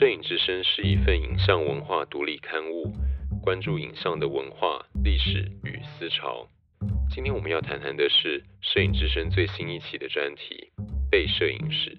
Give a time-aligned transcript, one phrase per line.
[0.00, 2.90] 摄影之声是一份影像文化独立刊物，
[3.42, 6.48] 关注影像的文化、历史与思潮。
[7.14, 10.72] 今天我们要谈谈的是摄影之声最新一期的专题——
[11.12, 11.98] 被摄影史。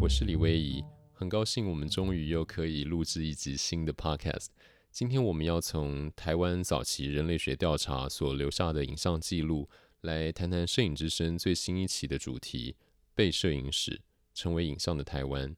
[0.00, 0.80] 我是李威仪，
[1.12, 4.50] 很高兴我们终于又可以录制一集新的 Podcast。
[4.92, 9.68] 今天我们要从台湾早期人类学调查所留下的影像记录。
[10.02, 12.76] 来谈谈摄影之声最新一期的主题——
[13.20, 14.00] 被摄影史，
[14.32, 15.54] 成为影像的台湾。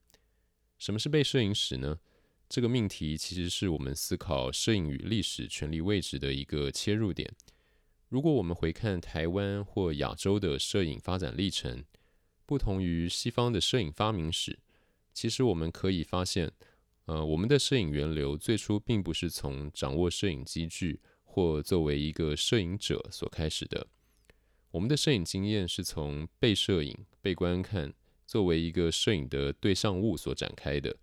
[0.77, 1.97] 什么是被摄影史呢？
[2.49, 7.33] 这个命题其实是我们思考摄影与历史权力位置的一个切入点。
[8.09, 11.85] 如果我们回看台湾或亚洲的摄影发展历程，
[12.45, 14.59] 不同于西方的摄影发明史，
[15.13, 16.51] 其实我们可以发现，
[17.05, 23.87] 呃，我们的摄影源流最初并不是从掌握摄影机具或作为一个摄影者所开始的。
[24.73, 27.93] 我们的摄影经验是从被摄影、被观看
[28.25, 30.97] 作为一个摄影的对象物所展开的。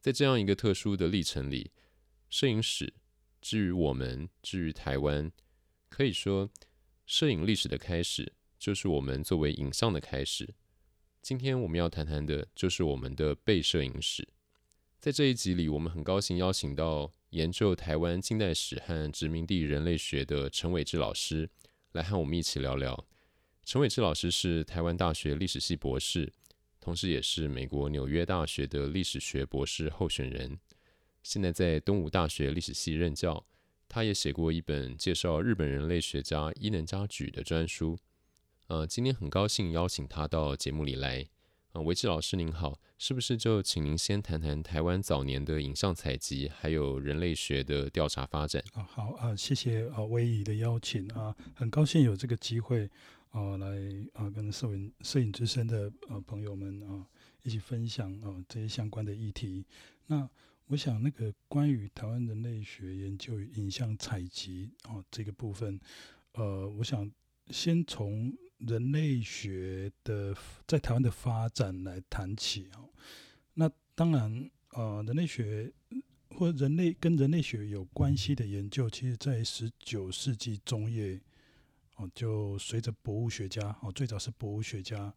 [0.00, 1.72] 在这样一个特殊的历程里，
[2.30, 2.94] 摄影史
[3.40, 5.32] 之于我们，之于台湾，
[5.88, 6.48] 可以说，
[7.04, 10.54] 摄影历史的开始就是我们作为影像的开始。
[11.20, 14.28] 今天我们要谈谈的就是我们的被摄影史。
[15.00, 21.50] 在这一集里，我们很高兴邀请到研究台湾近代史和殖民地人类学的陈伟志老师。
[21.94, 23.06] 来和我们一起聊聊。
[23.64, 26.32] 陈伟志老师是台湾大学历史系博士，
[26.80, 30.58] 同时也是美国纽约大学的历史学博士候选人。
[31.22, 33.46] 现在在东吴大学历史系任教。
[33.86, 37.96] 他也写过一本介绍日本人类学家伊能嘉矩的专书。
[38.66, 41.24] 呃，今天很高兴邀请他到节目里来。
[41.74, 48.62] 呃，维志老师您好，是不是就请您先谈谈台湾早年的影像采集，还有人类学的调查发展？
[48.74, 52.88] 啊，好啊，谢谢啊，威仪的邀请啊，很高兴有这个机会
[53.30, 53.66] 啊，来
[54.12, 57.04] 啊跟摄影摄影之声的呃朋友们啊
[57.42, 59.66] 一起分享啊这些相关的议题。
[60.06, 60.30] 那
[60.68, 65.80] 我想那个关于台湾人类学研究影像采集啊这个部分，
[66.34, 67.10] 呃，我想
[67.50, 68.32] 先从。
[68.58, 70.34] 人类学的
[70.66, 72.88] 在台湾的发展来谈起哦，
[73.54, 75.72] 那当然呃，人类学
[76.30, 81.20] 或人类跟人类学有关系的研究，其实在十九世纪中叶
[81.96, 85.12] 哦，就随着博物学家哦，最早是博物学家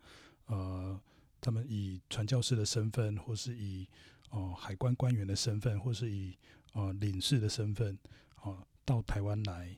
[0.45, 0.99] 呃，
[1.39, 3.87] 他们以传教士的身份，或是以
[4.29, 6.37] 哦海关官员的身份，或是以
[6.73, 7.97] 哦领事的身份
[8.43, 9.75] 哦到台湾来。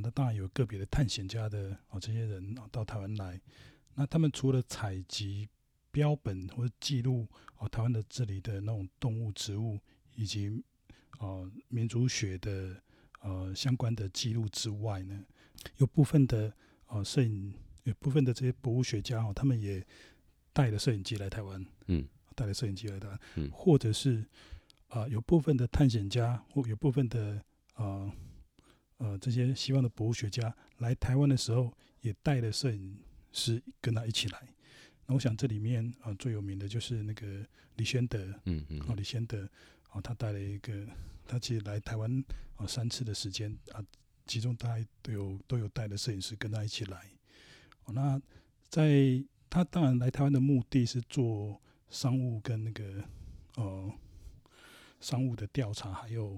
[0.00, 3.40] 那当然有个别的探险家的哦，这些人啊到台湾来，
[3.94, 5.48] 那他们除了采集
[5.90, 7.26] 标本或者记录
[7.58, 9.78] 哦台湾的这里的那种动物、植物
[10.14, 10.62] 以及
[11.18, 12.80] 哦民族学的
[13.20, 15.24] 呃相关的记录之外呢，
[15.78, 16.52] 有部分的
[16.88, 17.52] 哦摄影，
[17.84, 19.84] 有部分的这些博物学家哦，他们也
[20.52, 24.20] 带了摄影机来台湾，嗯，带了摄影机来台湾，嗯，或者是
[24.88, 27.42] 啊、呃、有部分的探险家或有部分的
[27.74, 27.84] 啊。
[27.84, 28.12] 呃
[28.98, 31.70] 呃，这些西方的博物学家来台湾的时候，
[32.00, 32.96] 也带了摄影
[33.30, 34.48] 师跟他一起来。
[35.04, 37.46] 那我想这里面啊、呃、最有名的就是那个
[37.76, 39.44] 李宣德，嗯嗯，啊李宣德，
[39.88, 40.86] 啊、呃、他带了一个，
[41.26, 42.10] 他其实来台湾
[42.54, 43.84] 啊、呃、三次的时间啊，
[44.26, 47.10] 其中大概都有都有带的摄影师跟他一起来。
[47.84, 48.18] 哦，那
[48.70, 53.04] 在他当然来台湾的目的是做商务跟那个
[53.56, 53.92] 呃
[55.00, 56.28] 商务的调查，还有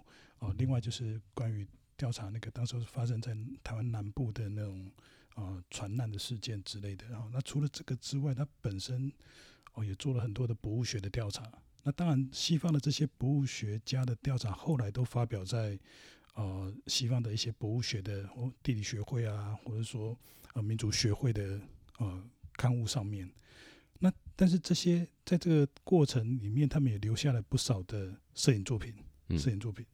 [0.40, 1.64] 哦、呃、另外就是关于。
[1.98, 4.90] 调查那个当时发生在台湾南部的那种
[5.34, 9.12] 啊船难的事件之类的，然后那除了这个之外，他本身
[9.74, 11.52] 哦也做了很多的博物学的调查。
[11.82, 15.78] 那当然，西方的这些博物学家的调查后来都发表在
[16.34, 20.16] 呃西方的一些博物学的或地理学会啊，或者说
[20.54, 21.60] 呃民族学会的
[21.98, 22.22] 呃
[22.54, 23.30] 刊物上面。
[24.00, 28.94] 那但是这些在这个过程里面，他们也留下了不少的摄影作品，
[29.38, 29.84] 摄影作品。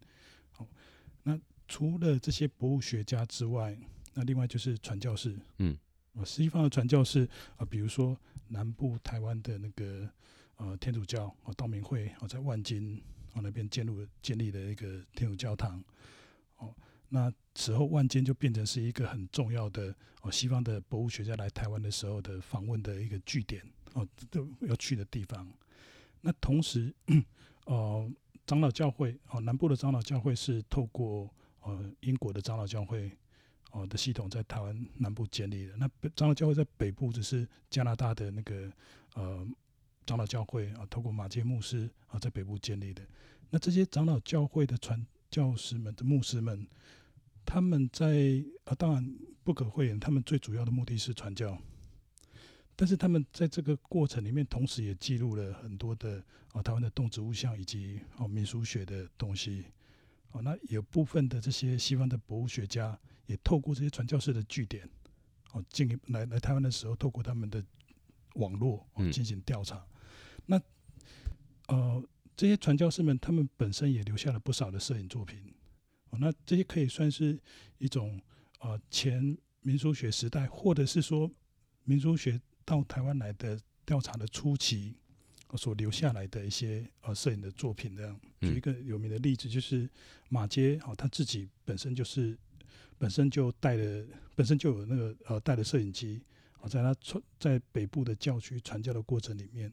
[1.75, 3.77] 除了这些博物学家之外，
[4.13, 5.77] 那另外就是传教士，嗯，
[6.15, 8.17] 啊，西方的传教士啊，比如说
[8.47, 10.09] 南部台湾的那个
[10.55, 15.83] 呃天主教啊道明会啊，在万金啊那边建立建立了一个天主教堂，
[16.59, 16.73] 哦，
[17.09, 19.93] 那此后万金就变成是一个很重要的
[20.23, 23.61] 哦西方的博物学家来台湾的时候的访问的一个据点
[23.95, 25.53] 哦，都要去的地方。
[26.21, 26.95] 那同时，
[27.67, 28.09] 哦，
[28.47, 31.29] 长老教会哦，南部的长老教会是透过
[31.65, 33.11] 呃，英国的长老教会，
[33.73, 35.75] 哦、的系统在台湾南部建立的。
[35.77, 38.71] 那长老教会在北部只是加拿大的那个
[39.15, 39.47] 呃
[40.05, 43.03] 长老教会啊、透过马偕牧师啊、在北部建立的。
[43.49, 46.67] 那这些长老教会的传教士们的牧师们，
[47.47, 51.59] 他们在啊、当然不可讳言，他们最主要的目的是传教。
[52.77, 56.23] 但是他们在这个过程里面，同时也记录了很多的
[56.53, 59.65] 啊台湾的动植物像以及哦民俗学的东西。
[60.35, 64.89] 哦，那有部分的这些西方的博物学家也透过这些传教士的据点，
[65.53, 67.65] 哦进来来台湾的时候，透过他们的
[68.35, 69.77] 网络哦进行调查。
[69.77, 70.63] 嗯、那
[71.69, 72.05] 呃
[72.37, 75.55] 这些传教士们，他们本身也留下了不少的摄影作品。
[76.11, 77.41] 哦，那这些可以算是
[77.79, 78.21] 一种
[78.59, 81.31] 呃前民俗学时代，或者是说
[81.85, 82.41] 民俗学。
[82.67, 84.97] 到台湾来的调查的初期，
[85.57, 89.89] 所留下来的一些呃摄影的作品，这样举一个有名的例子，就是
[90.29, 92.37] 马街哦，他自己本身就是
[92.99, 96.21] 本身就带了本身就有那个呃带了摄影机
[96.61, 99.73] 哦，在他传在北部的教区传教的过程里面，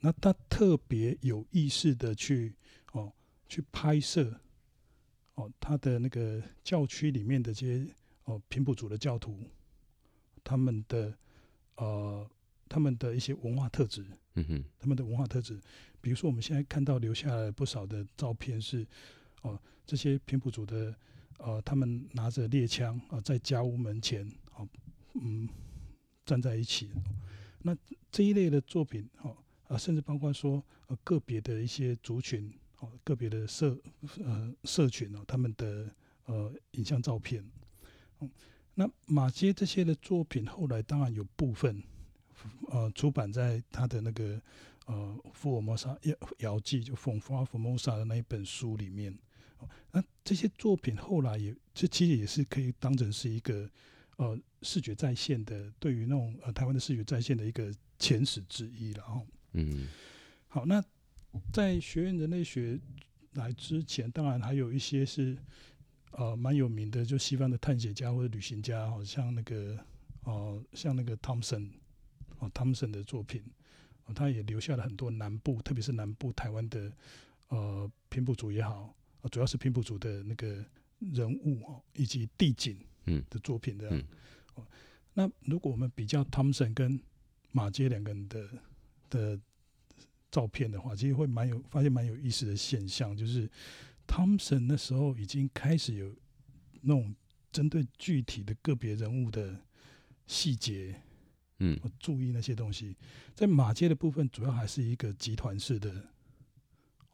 [0.00, 2.54] 那他特别有意识的去
[2.92, 3.12] 哦
[3.48, 4.38] 去拍摄
[5.34, 7.86] 哦他的那个教区里面的这些
[8.24, 9.38] 哦平埔族的教徒
[10.42, 11.16] 他们的。
[11.80, 12.28] 呃，
[12.68, 14.04] 他们的一些文化特质，
[14.34, 15.58] 嗯哼，他们的文化特质，
[16.00, 18.82] 比如说我们现在看到留下来不少的照片是，
[19.42, 20.94] 哦、呃，这些平埔族的，
[21.38, 24.68] 呃，他们拿着猎枪啊、呃，在家屋门前，哦、呃，
[25.22, 25.48] 嗯，
[26.24, 26.90] 站在一起。
[27.62, 27.76] 那
[28.10, 29.30] 这一类的作品，哦，
[29.64, 32.48] 啊、呃，甚至包括说，呃，个别的一些族群，
[32.78, 33.76] 哦、呃，个别的社，
[34.22, 35.90] 呃，社群哦、呃，他们的
[36.26, 37.44] 呃影像照片，
[38.20, 38.30] 嗯。
[38.74, 41.82] 那马街这些的作品，后来当然有部分，
[42.68, 44.40] 呃，出版在他的那个
[44.86, 49.16] 呃《福尔摩沙遥遥记》就《From Far Formosa》的那一本书里面。
[49.92, 53.68] 那这些作品后来也，这其实也是可以当成是一个
[54.16, 59.22] 呃视觉再现的，对于那种呃台湾的视觉再现的一个前史之一了哈。
[59.52, 59.88] 嗯。
[60.48, 60.82] 好，那
[61.52, 62.78] 在学院人类学
[63.34, 65.36] 来之前，当然还有一些是。
[66.12, 69.78] 呃，蛮有名的，就西方的探险家或者旅行家，好像那个，
[70.24, 71.70] 呃，像那个汤姆森，
[72.38, 73.42] 哦，汤姆森的作品，
[74.04, 76.92] 哦，他也留下了很多南部，特别是南部台湾的，
[77.48, 80.64] 呃，平埔族也好，呃，主要是平埔族的那个
[80.98, 83.96] 人物哦，以及地景嗯的作品这样。
[83.96, 84.04] 嗯
[84.56, 84.66] 嗯、
[85.14, 87.00] 那如果我们比较汤姆森跟
[87.52, 88.48] 马街两个人的
[89.10, 89.40] 的
[90.30, 93.50] 照片的话，其实会蛮有发现蛮有意思的现象，就是。
[94.10, 96.16] 汤姆森那时候已经开始有
[96.80, 97.14] 那种
[97.52, 99.54] 针对具体的个别人物的
[100.26, 100.98] 细节，
[101.58, 102.96] 嗯，注意那些东西。
[103.34, 105.90] 在马街的部分，主要还是一个集团式的，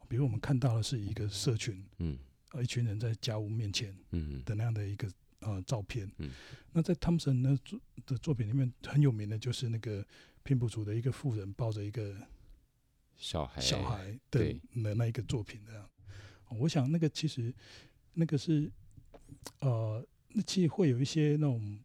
[0.07, 2.17] 比如我们看到的是一个社群，嗯，
[2.51, 6.09] 呃，一群人在家屋面前，嗯的那样的一个呃照片。
[6.17, 6.29] 嗯，
[6.71, 10.05] 那在汤姆森的作的作品里面很有名的就是那个
[10.43, 12.15] 平埔族的一个妇人抱着一个
[13.15, 15.89] 小孩小孩的那那一个作品这样。
[16.59, 17.51] 我想那个其实，
[18.13, 18.71] 那个是，
[19.61, 21.79] 呃，那其实会有一些那种，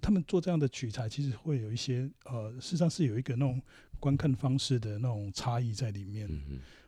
[0.00, 3.60] 他们做这样的取材，其实会有一些，呃，事实上是有一个那种
[3.98, 6.28] 观看方式的那种差异在里面。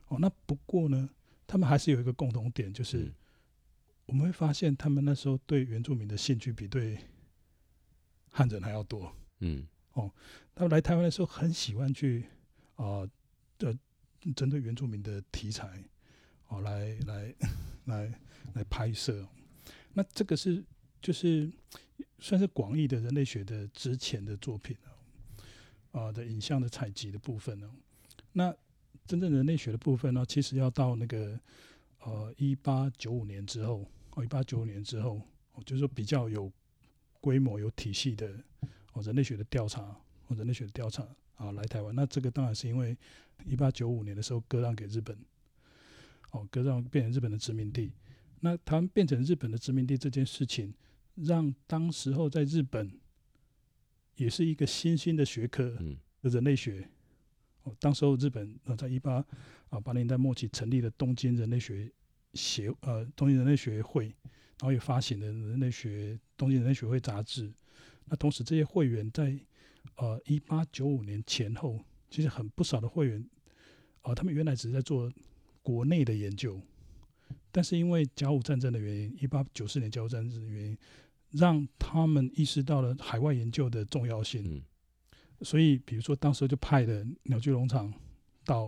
[0.08, 1.08] 哦，那不过呢，
[1.46, 3.12] 他们还是有一个共同点，就是
[4.06, 6.98] 我们会发现他们那时候对原住民的兴趣比对
[8.30, 9.14] 汉人还要多。
[9.40, 9.66] 嗯。
[9.92, 10.10] 哦，
[10.54, 12.24] 他们来台湾的时候很喜欢去，
[12.76, 13.06] 啊，
[13.58, 13.76] 的
[14.34, 15.84] 针对原住民的题材。
[16.48, 17.34] 哦，来来
[17.86, 18.12] 来
[18.54, 19.26] 来拍摄，
[19.94, 20.62] 那这个是
[21.02, 21.50] 就是
[22.20, 24.76] 算是广义的人类学的之前的作品
[25.90, 27.68] 啊，的影像的采集的部分呢。
[28.32, 28.54] 那
[29.06, 31.38] 真正人类学的部分呢，其实要到那个
[31.98, 35.20] 呃一八九五年之后，哦一八九五年之后，
[35.66, 36.50] 就是说比较有
[37.20, 38.32] 规模、有体系的
[38.92, 39.82] 哦人类学的调查，
[40.28, 41.94] 哦人类学的调查啊来台湾。
[41.94, 42.96] 那这个当然是因为
[43.44, 45.18] 一八九五年的时候割让给日本。
[46.30, 47.92] 哦，割让变成日本的殖民地，
[48.40, 50.72] 那台湾变成日本的殖民地这件事情，
[51.14, 52.90] 让当时候在日本
[54.16, 55.70] 也是一个新兴的学科
[56.20, 56.88] 的人类学。
[57.62, 59.24] 哦，当时候日本呃在一八
[59.68, 61.92] 啊八零年代末期成立了东京人类学
[62.34, 67.52] 协呃东京人类学会，然后也发行了人类学东京人类学会杂志。
[68.06, 69.38] 那同时这些会员在
[69.96, 73.20] 呃一八九五年前后，其实很不少的会员
[74.02, 75.10] 啊、呃，他们原来只是在做。
[75.64, 76.60] 国内的研究，
[77.52, 80.76] 但是因为甲午战争的原因，一八九四年甲午战争的原因，
[81.32, 84.42] 让他们意识到了海外研究的重要性。
[84.44, 84.62] 嗯、
[85.42, 87.92] 所以，比如说当时就派了鸟居农场
[88.44, 88.66] 到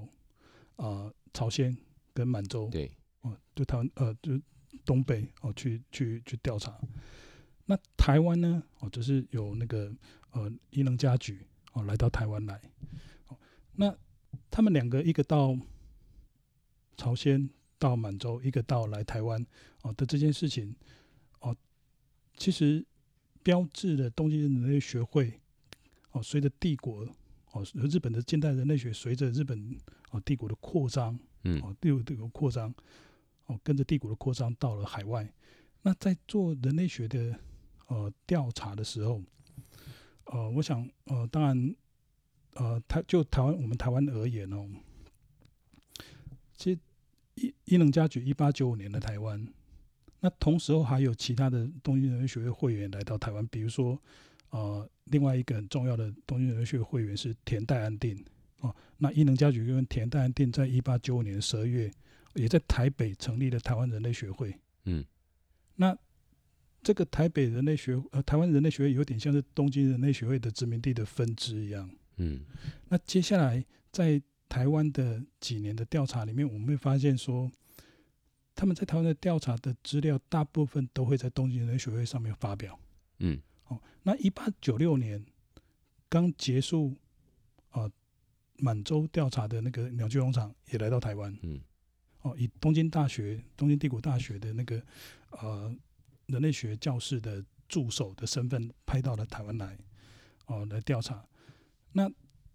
[0.76, 1.76] 啊、呃、朝鲜
[2.12, 2.90] 跟满洲，对，
[3.20, 4.40] 哦、呃，就台湾呃就
[4.84, 6.78] 东北哦、呃、去去去调查。
[7.66, 9.94] 那台湾呢，哦、呃，就是有那个
[10.32, 12.60] 呃伊能嘉矩哦来到台湾来，
[13.28, 13.36] 哦，
[13.76, 13.96] 那
[14.50, 15.56] 他们两个一个到。
[16.96, 19.44] 朝鲜到满洲，一个到来台湾
[19.82, 20.76] 哦的这件事情哦，
[22.36, 22.84] 其实
[23.42, 25.40] 标志了东京人类学会
[26.12, 27.06] 哦，随着帝国
[27.52, 29.76] 哦，日本的近代人类学随着日本
[30.10, 32.74] 哦帝国的扩张，嗯，哦帝国帝国扩张，
[33.46, 35.32] 哦跟着帝国的扩张到了海外。
[35.82, 37.38] 那在做人类学的
[37.88, 39.22] 呃调查的时候，
[40.24, 41.74] 呃，我想呃，当然
[42.54, 44.68] 呃，台就台湾我们台湾而言哦，
[46.56, 46.80] 其实
[47.34, 49.46] 伊伊能嘉矩一八九五年的台湾。
[50.24, 54.00] 那同时候还有其他的东京人类学会会员来到台湾，比如说，
[54.48, 58.24] 呃，另外一个很重要的东京人类学会会员是田代安定
[58.60, 58.74] 哦。
[58.96, 61.92] 那伊能嘉矩跟田代安定在一八九五年十二月，
[62.36, 64.58] 也在台北成立了台湾人类学会。
[64.86, 65.04] 嗯，
[65.76, 65.94] 那
[66.82, 71.90] 这个台北人类学呃台湾人类学会有点像是东京人类学会的殖民地的分支一样。
[72.16, 72.40] 嗯，
[72.88, 73.62] 那接下来
[73.92, 77.52] 在台湾的几年的调查里面，我们会发现说。
[78.54, 82.78] 他们在台湾的调查的资料，大部分都会在东京人类学会上面发表。
[83.18, 85.24] 嗯，哦，那一八九六年
[86.08, 86.96] 刚结束
[87.70, 87.90] 啊
[88.58, 91.36] 满洲调查的那个鸟居农场也来到台湾。
[91.42, 91.60] 嗯，
[92.22, 94.80] 哦，以东京大学、东京帝国大学的那个
[95.30, 95.74] 呃
[96.26, 99.76] 人类学教室的助手的身份，派到了台湾来，
[100.46, 101.26] 哦，来调查。
[101.92, 102.08] 那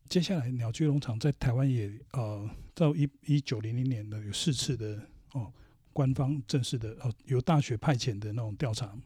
[0.08, 5.54] 接下来鸟居农场在台湾也呃到一一九零零年的有四次的哦。
[5.94, 8.98] 官方正式的哦，由大学派遣的那种调查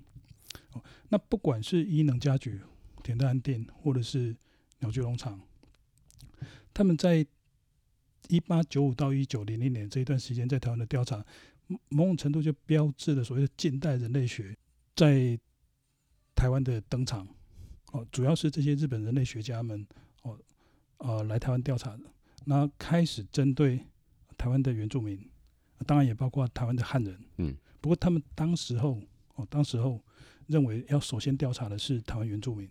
[0.74, 2.60] 哦，那不管是伊能嘉矩、
[3.04, 4.36] 田代安定，或者是
[4.80, 5.42] 鸟居农场，
[6.74, 7.26] 他们在
[8.30, 11.26] 一八九五到一九零零年这一段时间在台湾的调查，
[11.90, 14.56] 某种程度就标志了所谓的近代人类学
[14.96, 15.38] 在
[16.36, 17.28] 台湾的登场
[17.92, 19.86] 哦，主要是这些日本人类学家们
[20.24, 20.38] 哦，
[20.98, 22.04] 呃，来台湾调查的，
[22.46, 23.80] 那开始针对
[24.38, 25.20] 台湾的原住民。
[25.84, 29.02] 当然也包括台湾的汉人，嗯，不过他们当时候
[29.36, 30.02] 哦，当时候
[30.48, 32.70] 认为要首先调查的是台湾原住民。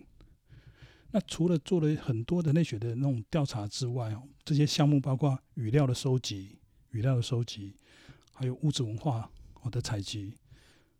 [1.11, 6.59] 那除了做了很多的内学的那种调查之外哦，这些项目包括语料的收集、
[6.90, 7.75] 语料的收集，
[8.33, 9.31] 还有物质文化
[9.62, 10.33] 哦的采集，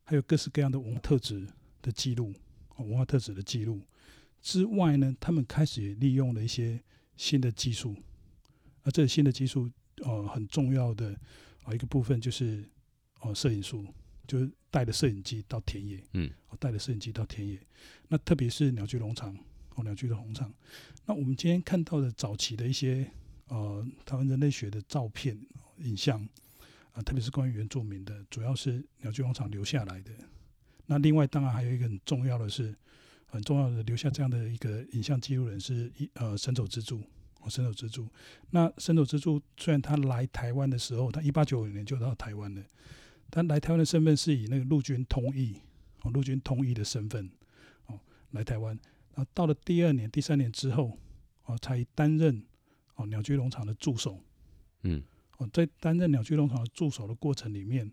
[0.05, 1.47] 还有各式各样的文化特质
[1.81, 2.35] 的记录，
[2.77, 3.81] 文化特质的记录
[4.41, 6.83] 之外呢，他们开始也利用了一些
[7.17, 7.97] 新的技术，
[8.83, 9.71] 而这个新的技术
[10.03, 11.19] 呃很重要的。
[11.63, 12.69] 啊，一个部分就是
[13.21, 13.87] 哦，摄影术，
[14.27, 17.59] 就是带着摄影机到田野，嗯，带着摄影机到田野。
[18.09, 19.37] 那特别是鸟居农场，
[19.77, 20.53] 哦，鸟居的农场。
[21.07, 23.11] 那我们今天看到的早期的一些
[23.49, 25.39] 呃台湾人类学的照片、
[25.79, 26.21] 影像
[26.93, 30.13] 啊，特别是关于原住民的，主要是鸟居农场留下来的。
[30.87, 32.75] 那另外，当然还有一个很重要的是，
[33.27, 37.03] 很重要的留下这样的一个影像记录人是一呃神走之助。
[37.43, 38.09] 哦，森丑之助。
[38.51, 42.63] 那伸手之助虽然他来台湾的时候，他一八九五年就到台湾了，
[43.31, 45.57] 但来台湾的身份是以那个陆军通译，
[46.03, 47.31] 哦，陆军通译的身份，
[47.87, 48.79] 哦，来台湾。
[49.15, 50.99] 然后到了第二年、第三年之后，
[51.45, 52.43] 哦，才担任
[52.95, 54.19] 哦鸟居农场的助手。
[54.83, 55.03] 嗯，
[55.39, 57.91] 哦，在担任鸟居农场的助手的过程里面，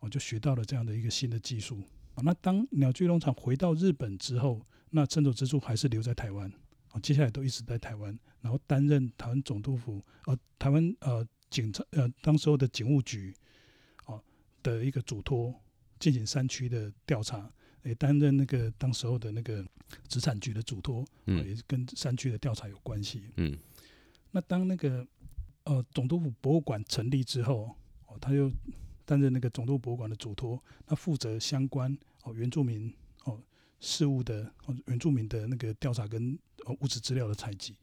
[0.00, 1.82] 我就学到了这样的一个新的技术。
[2.16, 4.60] 那当鸟居农场回到日本之后，
[4.90, 6.52] 那伸手之助还是留在台湾。
[6.90, 13.34] 哦，接下来都一直在台湾，然后担任台湾总督府，呃，台湾呃警察呃当时候的警务局，
[14.04, 14.22] 哦
[14.62, 15.54] 的一个嘱托，
[15.98, 17.50] 进行山区的调查，
[17.84, 19.64] 也担任那个当时候的那个
[20.08, 23.30] 殖产局的嘱托，嗯，也是跟山区的调查有关系。
[23.36, 23.56] 嗯，
[24.32, 25.06] 那当那个
[25.64, 27.74] 呃总督府博物馆成立之后，
[28.06, 28.50] 哦，他又
[29.04, 32.92] 担任那个总督博物馆的嘱托，他负责相关哦原住民
[33.24, 33.40] 哦
[33.78, 36.38] 事务的哦原住民的那个调查跟。
[36.64, 37.74] 哦，物质资料的采集，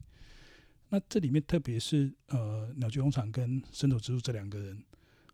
[0.89, 4.83] 那这里面特别是呃，鸟居农场跟森丑之助这两个人，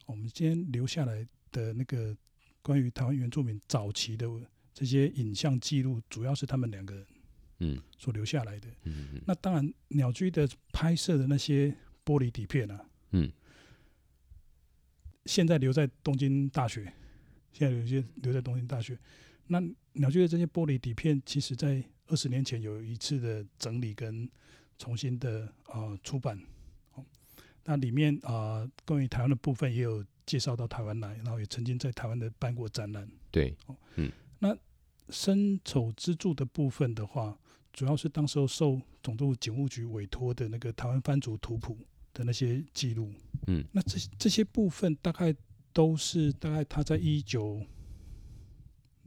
[0.05, 2.15] 我们今天留下来的那个
[2.61, 4.27] 关于台湾原住民早期的
[4.73, 7.05] 这些影像记录，主要是他们两个人
[7.59, 8.67] 嗯所留下来的。
[8.83, 9.21] 嗯嗯。
[9.25, 13.31] 那当然，鸟居的拍摄的那些玻璃底片啊，嗯，
[15.25, 16.93] 现在留在东京大学，
[17.53, 18.99] 现在有些留在东京大学。
[19.47, 19.61] 那
[19.93, 24.29] 鸟居的这些玻璃底片，其实在二十年前有一次的整理跟
[24.77, 26.39] 重新的呃出版，
[27.63, 33.09] 那里面啊关于台湾的部分也有介绍到台湾来，然后也曾经在台湾的办过展览。
[33.31, 33.55] 对，
[33.95, 34.57] 嗯，那
[35.09, 37.37] 生丑之助的部分的话，
[37.73, 41.77] 主要是当时候受总督警务局委托的那个台湾番族图谱
[42.13, 43.13] 的那些记录。
[43.47, 45.35] 嗯，那这这些部分大概
[45.71, 47.65] 都是大概他在一九。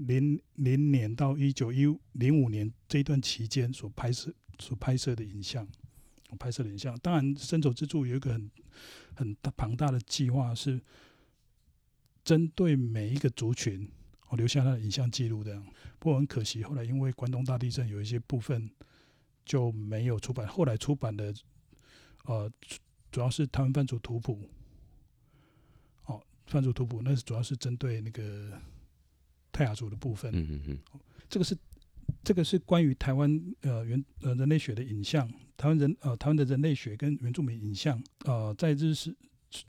[0.07, 5.67] 零零年到一九一零五年这一段期间所拍摄所拍摄的影像，
[6.39, 8.51] 拍摄的影像，当然伸手之助有一个很
[9.15, 10.81] 很大庞大的计划，是
[12.25, 13.91] 针对每一个族群，
[14.29, 15.61] 我留下他的影像记录的。
[15.99, 18.71] 不过很可惜，后来因为关东大地震，有一些部分
[19.45, 20.47] 就没有出版。
[20.47, 21.35] 后来出版的，
[22.25, 22.51] 呃，
[23.11, 24.49] 主要是台湾番族图谱。
[26.05, 28.61] 哦，番族图谱那是主要是针对那个
[29.51, 30.31] 泰雅族的部分。
[30.35, 30.79] 嗯嗯嗯。
[31.29, 31.57] 这个是
[32.25, 39.11] 这个是关于台湾呃原呃人类学的影像，台湾人呃台湾的人类学跟原住民影像呃在日时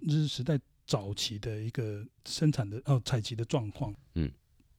[0.01, 3.93] 日治时代早期的一个生产的呃采集的状况。
[4.15, 4.29] 嗯。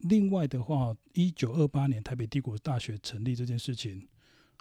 [0.04, 4.08] 另外的话，一九二八年台北帝国大学成立这件事情，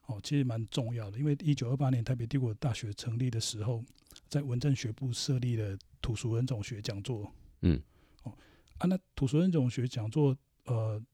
[0.05, 3.81] 哦，其实蛮重要的，因为一九二八年台北帝国大学成立的时候，
[4.27, 7.33] 在文政学部设立了土俗人种学讲座。
[7.61, 7.81] 嗯。
[8.23, 8.33] 哦，
[8.79, 11.05] 啊，那土俗人种学讲座，呃，就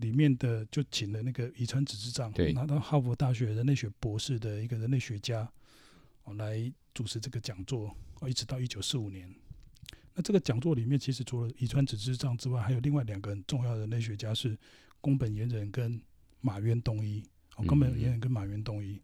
[0.00, 5.48] 里面的就请了那个遗传子之助，对，拿到哈佛大学人类学博士的一个人类学家，
[6.24, 9.32] 哦，来主持这个讲座，哦，一直到一九四五年。
[10.14, 14.56] 那这个讲座里面，其实除了遗传子之助之外，还有另外两个很重要的人类学家是
[15.00, 16.00] 宫本严人跟
[16.40, 17.22] 马渊东一。
[17.56, 19.00] 哦，宫本严人跟马渊东一。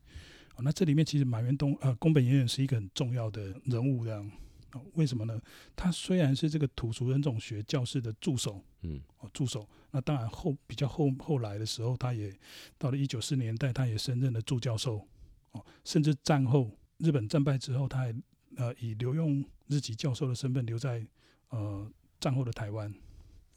[0.55, 4.31] 哦，那这里面其实马渊东呃宫本严人是一个很重要的人物，这样。
[4.73, 5.41] 哦，为什么呢？
[5.77, 9.69] 他虽然是这个土俗人种学教室的助手，嗯，哦，助手。
[9.91, 12.35] 那当然后比较后后来的时候，他也
[12.79, 15.07] 到了一九四年代，他也升任了助教授。
[15.53, 18.15] 哦，甚至战后日本战败之后，他还
[18.57, 19.45] 呃以留用。
[19.69, 21.03] 日籍教授的身份留在
[21.49, 22.93] 呃战后的台湾，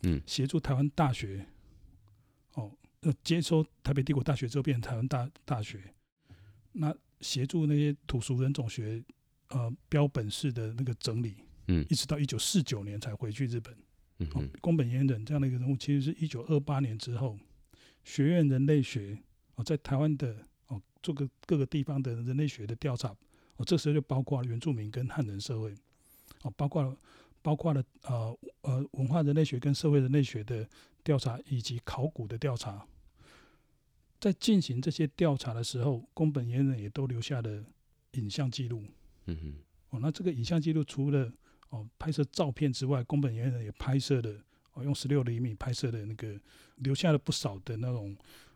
[0.04, 1.46] 嗯，协助台湾大学，
[2.54, 5.94] 哦，呃，接收台北帝国大学之后变成台湾大大学，
[6.72, 9.04] 那协助那些土俗人种学
[9.56, 11.38] 呃标本式的那个整理，
[11.70, 13.74] 嗯，一直到一九四九年才回去日本，
[14.20, 17.40] 嗯，哦，宫本严人这样的一个人物，其实是一九二八年之后，
[18.04, 19.18] 学院人类学
[19.56, 20.36] 哦在台湾的
[20.68, 23.16] 哦做个各个地方的人类学的调查，
[23.56, 25.74] 哦，这时候就包括了原住民跟汉人社会。
[26.42, 26.96] 哦，包括了，
[27.42, 30.68] 包括了呃呃文化人类学跟社会人类学的
[31.04, 32.86] 调查，以及考古的调查。
[34.20, 37.64] 在进行这些调查的时候，宫本严人也都留下了
[38.12, 38.84] 影像记录。
[39.26, 39.54] 嗯哼。
[39.90, 41.32] 哦，那这个影像记录除了
[41.70, 46.40] 哦拍摄照片之外，宫本元人也拍摄了哦用十六厘米拍摄的那个，
[46.78, 48.16] 留下了不少的那种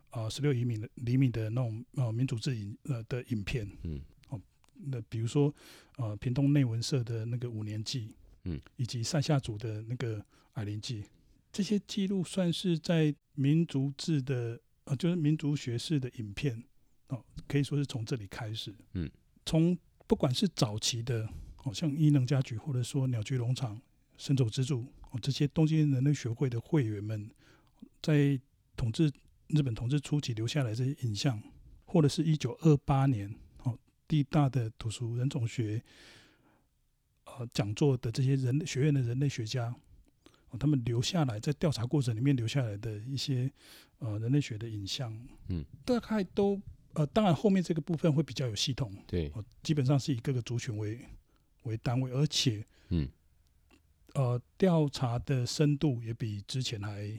[0.10, 3.69] 啊十六厘米的厘米的那种呃民族志影呃的影片。
[3.84, 4.01] 嗯。
[4.29, 4.41] 哦
[4.82, 5.53] 那比如说，
[5.97, 11.03] 呃，屏东内文社的那个五年记，嗯，以及上下组的那个矮林记，
[11.51, 16.63] 这些记录算是在民族志的，呃，就是民族学式的影片，
[17.10, 19.12] 哦，可以说是从这里开始，嗯，
[19.45, 19.77] 从
[20.09, 21.29] 不管是早期的，
[21.63, 23.79] 哦，像伊能家矩，或者说鸟居农场、
[24.17, 27.29] 神走之助，哦，这些东京人类学会的会员们，
[28.01, 28.39] 在
[28.75, 29.11] 统治
[29.49, 31.39] 日本统治初期留下来这些影像，
[31.85, 33.77] 或者是一九二八年哦。
[34.07, 35.83] 地大的土俗人种学，
[37.25, 39.75] 呃，讲座的这些人学院的人类学家，
[40.49, 43.51] 哦，他们留下来在调查过程里面留下来的一些
[43.99, 45.15] 呃人类学的影像，
[45.49, 46.59] 嗯，大概都
[46.93, 50.99] 呃，当然后面这个部分会比较有系统，对，呃，基本上是以各个族群为
[51.63, 53.08] 为单位，而且，嗯，
[54.13, 57.12] 呃，调查的深度也比之前还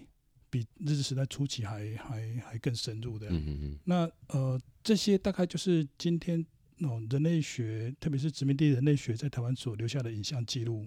[0.49, 6.45] 比日治时代初期还还还更深入的，嗯嗯嗯，那呃，这些大概就是今天。
[6.83, 10.87] 哦，人类学，特别是殖民地人类学，在台湾所留下的影像记录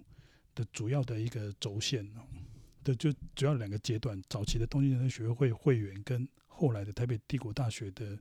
[0.56, 2.26] 的主要的一个轴线哦，
[2.84, 8.18] 的就主要两个阶段：早期的东京人类学会会员，跟后来的台北帝国大学的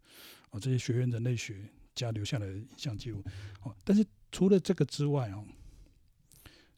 [0.52, 3.22] 哦这些学院人类学家留下来的影像记录。
[3.64, 5.44] 哦，但是除了这个之外哦，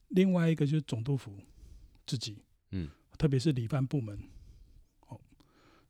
[0.09, 1.37] 另外一个就是总督府
[2.05, 2.37] 自己，
[2.71, 4.17] 嗯，特别是理番部门，
[5.07, 5.19] 哦，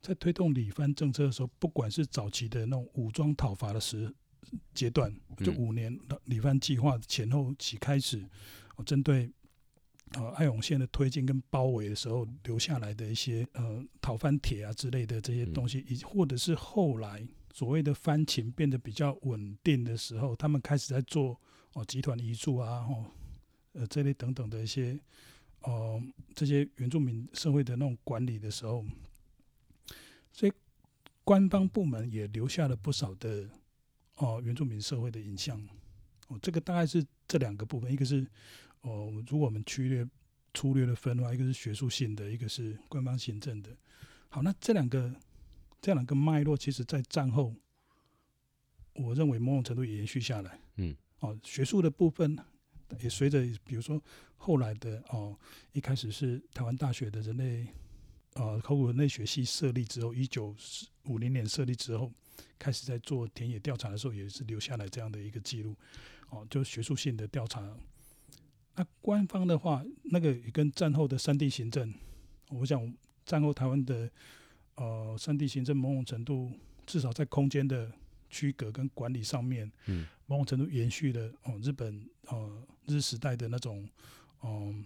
[0.02, 4.13] 在推动理番政策的时候，不管是早期的那种武装讨伐的时，
[4.74, 8.24] 阶段就五年理番计划前后起开始，
[8.76, 9.30] 哦针对
[10.13, 21.39] 呃爱永县的推进跟包围的时候留下来的一些呃讨番帖啊之类的这些东西，以或者是后来所谓的番情变得比较稳定的时候，他们开始在做
[21.72, 23.06] 哦集团移住啊哦
[23.72, 25.00] 呃这类等等的一些
[25.62, 28.84] 哦这些原住民社会的那种管理的时候，
[30.34, 30.52] 所以
[31.24, 33.50] 官方部门也留下了不少的。
[34.18, 35.62] 哦，原住民社会的影像，
[36.30, 38.26] 哦，这个大概是这两个部分，一个是
[38.80, 40.08] 哦，如果我们粗略
[40.54, 43.72] 粗略的分的话，一个是学术性的，一个是官方行政的。
[44.30, 45.13] 好，那这两个
[45.86, 47.54] 这两个脉络，其实在战后，
[48.95, 50.60] 我认为某种程度也延续下来。
[50.78, 52.36] 嗯，哦，学术的部分
[53.04, 54.02] 也随着，比如说
[54.36, 55.38] 后来的哦，
[55.74, 57.67] 一开始是台湾大学的人类
[58.34, 60.56] 呃考古人类学系设立之后，一九
[61.04, 62.12] 五零年设立之后。
[62.58, 65.76] 开始在做田野调查的时候，也是留下来这样的一个记录，
[66.30, 67.62] 哦，就学术性的调查。
[68.74, 71.93] 那官方的话，那个也跟战后的三地行政，
[72.50, 72.91] 我想
[73.24, 74.12] 战后台湾的
[74.76, 76.52] 呃山地行政某种程度，
[76.86, 77.92] 至少在空间的
[78.30, 83.88] 区隔跟管理上面，嗯，某种程度延续了哦日本呃日时代的那种，
[84.44, 84.86] 嗯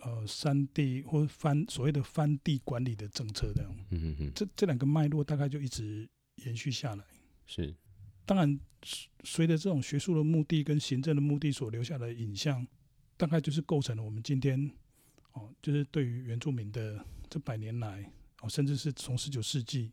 [0.00, 6.08] 呃山地或翻所谓的翻地管理的政策这样，嗯嗯嗯，这这两个脉络大概就一直
[6.44, 7.04] 延续下来。
[7.46, 7.74] 是，
[8.24, 8.58] 当然
[9.24, 12.66] 随着这种学术的目的跟行政的目的所留下的影像，
[13.16, 14.70] 大概就是构成了我们今天
[15.32, 19.90] 哦，就是对于原住民的这百年来哦，甚至是从十九世纪。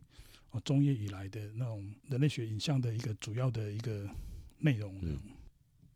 [0.51, 4.07] 哦，中叶以来的那种人类学影像的一个主要的一个
[4.59, 5.01] 内容，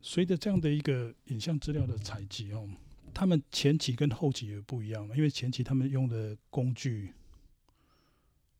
[0.01, 2.67] 随着这样的一个影像资料的采集哦，
[3.13, 7.13] 他们前期跟后期也不一样嘛，因为前期他们用的工具，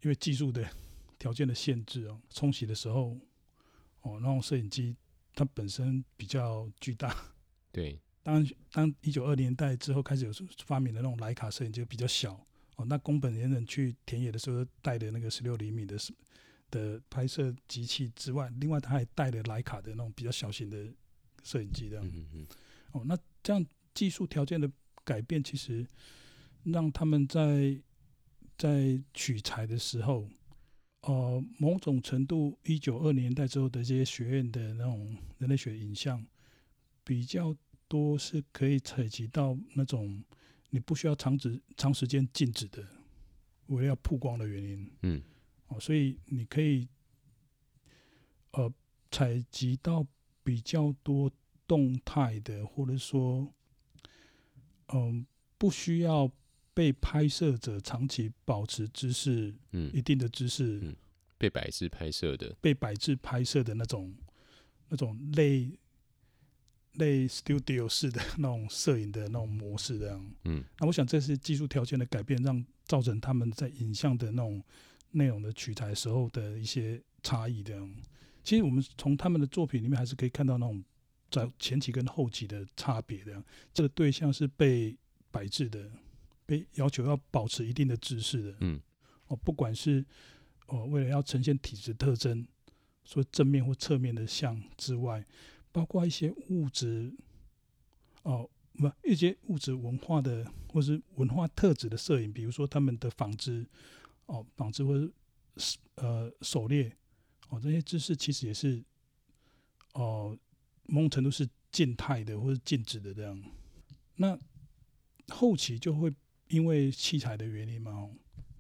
[0.04, 0.70] 因为技术的
[1.18, 3.18] 条件的限制哦，冲洗的时候
[4.02, 4.96] 哦，那种摄影机
[5.34, 7.34] 它本身比较巨大，
[7.72, 10.32] 对，当当一九二零年代之后开始有
[10.64, 12.47] 发明的那种徕卡摄影机比较小。
[12.78, 15.98] 哦，那宫本贤人去田野的时候带的那个十六厘米的
[16.70, 20.88] 的拍摄机器之外，另外他还带了徕卡的那种比较小型的
[21.44, 22.06] 摄影机，这样。
[22.08, 22.48] 嗯嗯。
[22.92, 24.72] 哦，那这样技术条件的
[25.04, 25.88] 改变，其实
[26.66, 27.82] 让他们在
[28.60, 30.30] 在取材的时候，
[31.02, 36.24] 呃，某种程度，一九二零年代之后的这些学院的那种人类学影像，
[37.04, 37.56] 比较
[37.88, 40.24] 多是可以采集到那种。
[40.70, 42.86] 你不需要长时长时间静止的，
[43.68, 45.22] 为了要曝光的原因，嗯，
[45.68, 46.88] 哦，所以你可以，
[48.52, 48.72] 呃，
[49.10, 50.06] 采集到
[50.44, 51.32] 比较多
[51.66, 53.54] 动态的，或者说，
[54.88, 55.26] 嗯、呃，
[55.58, 56.32] 不需要
[56.74, 60.96] 被拍摄者长期保持姿势，嗯，一定的姿势、嗯，
[61.38, 64.14] 被摆置拍摄的，被摆置拍摄的那种，
[64.90, 65.80] 那种类。
[66.98, 70.34] 类 studio 式的 那种摄影的那种模式，这样。
[70.44, 74.62] 嗯，那我想这是技术条件的改变，让造成他们在影像的那种
[75.12, 77.64] 内容的取材时候的一些差异。
[77.64, 77.96] 这样，
[78.44, 80.84] 其实我们从他们的作品里面还是可以看到那种
[81.30, 83.24] 在前期跟后期的差别。
[83.24, 84.98] 这样，这个对象是被
[85.30, 85.90] 摆置的，
[86.46, 88.56] 被要求要保持一定的姿势的。
[88.62, 88.80] 嗯，
[89.28, 90.04] 哦，不管是
[90.68, 92.48] 哦为了要呈现体质特征，
[93.04, 95.24] 说正面或侧面的像之外。
[95.78, 97.14] 包括一些物质，
[98.24, 103.64] 哦，不，一些物质文化的或是文化特质的摄影，比如说他们的纺织，
[104.26, 105.08] 哦，纺织或者
[105.98, 106.98] 呃狩猎，
[107.50, 108.84] 哦，这些知识其实也是，
[109.94, 110.36] 哦，
[110.88, 113.40] 某种程度是静态的或者静止的这样。
[114.16, 114.36] 那
[115.28, 116.12] 后期就会
[116.48, 118.10] 因为器材的原因嘛，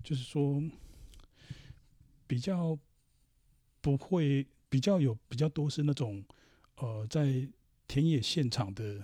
[0.03, 0.61] 就是说
[2.27, 2.77] 比较
[3.81, 6.23] 不会，比较有比较多是那种。
[6.77, 7.47] 呃，在
[7.87, 9.01] 田野现场的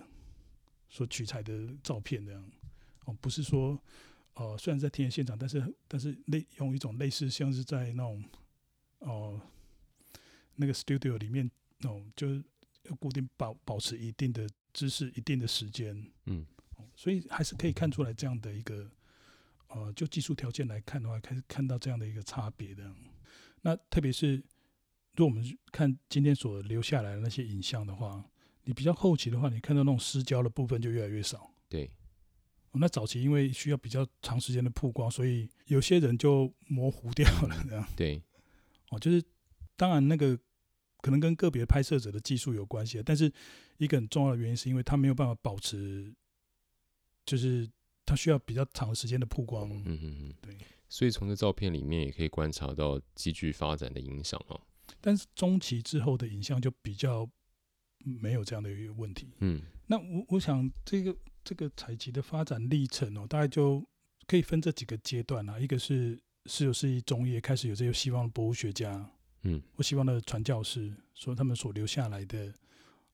[0.90, 2.52] 所取材的照片，这样
[3.06, 3.82] 哦，不是说
[4.36, 8.24] 呃，虽然在田野现场，但是但是类用一种类似像是在那种
[9.00, 9.42] 哦、呃、
[10.56, 11.50] 那个 studio 里面
[11.82, 12.44] 哦，就是
[12.84, 16.46] 要固定保保持一定的姿势、一定的时间，嗯，
[16.96, 18.88] 所以还是可以看出来这样的一个
[19.70, 22.94] 呃，就技术条件来看的话，可以看到这样的一个差别的。
[23.62, 24.44] 那特别是。
[25.16, 28.24] 如果我们看今天所留下来的那些影像的话，
[28.64, 31.54] 你比较后期的话，你看到那种失焦的部分就越来越少。
[31.70, 31.92] 对，
[32.72, 37.64] 那早期因为需要比较长时间的曝光，所以有些人就模糊掉了。
[37.70, 38.22] 这样对，
[38.90, 39.24] 哦，就是
[39.76, 40.38] 当然那个
[41.02, 43.32] 可能跟个别拍摄者的技术有关系，但是
[43.78, 46.12] 一个很重要的原因是因为他没有办法保持，
[47.26, 47.70] 就是
[48.06, 49.70] 他需要比较长时间的曝光。
[49.70, 50.58] 嗯嗯嗯，对。
[50.90, 54.60] 所以从这照片里面也可以观察到急剧发展的影响啊。
[55.06, 57.30] 但是中期之后的影像就比较
[58.06, 59.34] 没有这样的一个问题。
[59.40, 61.14] 嗯，那我我想这个
[61.44, 63.86] 这个采集的发展历程哦，大概就
[64.26, 65.60] 可以分这几个阶段啊。
[65.60, 69.10] 一个是十九世纪中叶开始有这些西方的博物学家，
[69.42, 72.54] 嗯，或西方的传教士，说他们所留下来的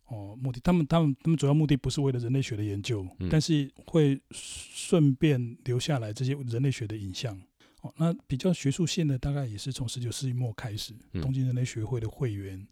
[0.06, 7.42] 哦目的，他们他们他们主要目的不是为了人类学的研究，嗯，但是会顺便留下来这些人类学的影像。
[7.82, 12.68] 哦，那比较学术性的大概也是从十九世纪末开始，东京人类学会的会员，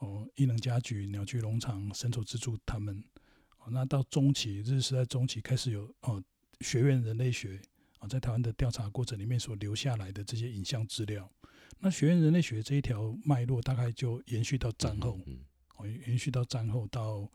[0.00, 3.02] 哦，伊能家矩、鸟居荣长、森丑之助他们，
[3.60, 6.22] 哦，那到中期日治时代中期开始有哦，
[6.60, 7.58] 学院人类学
[7.98, 11.32] 啊，在台湾的调查过程里面所留下来的这些影像资料，
[11.80, 15.18] 那学院人类学这一条脉络大概就延续到战后，
[15.78, 17.26] 哦，延续到战后到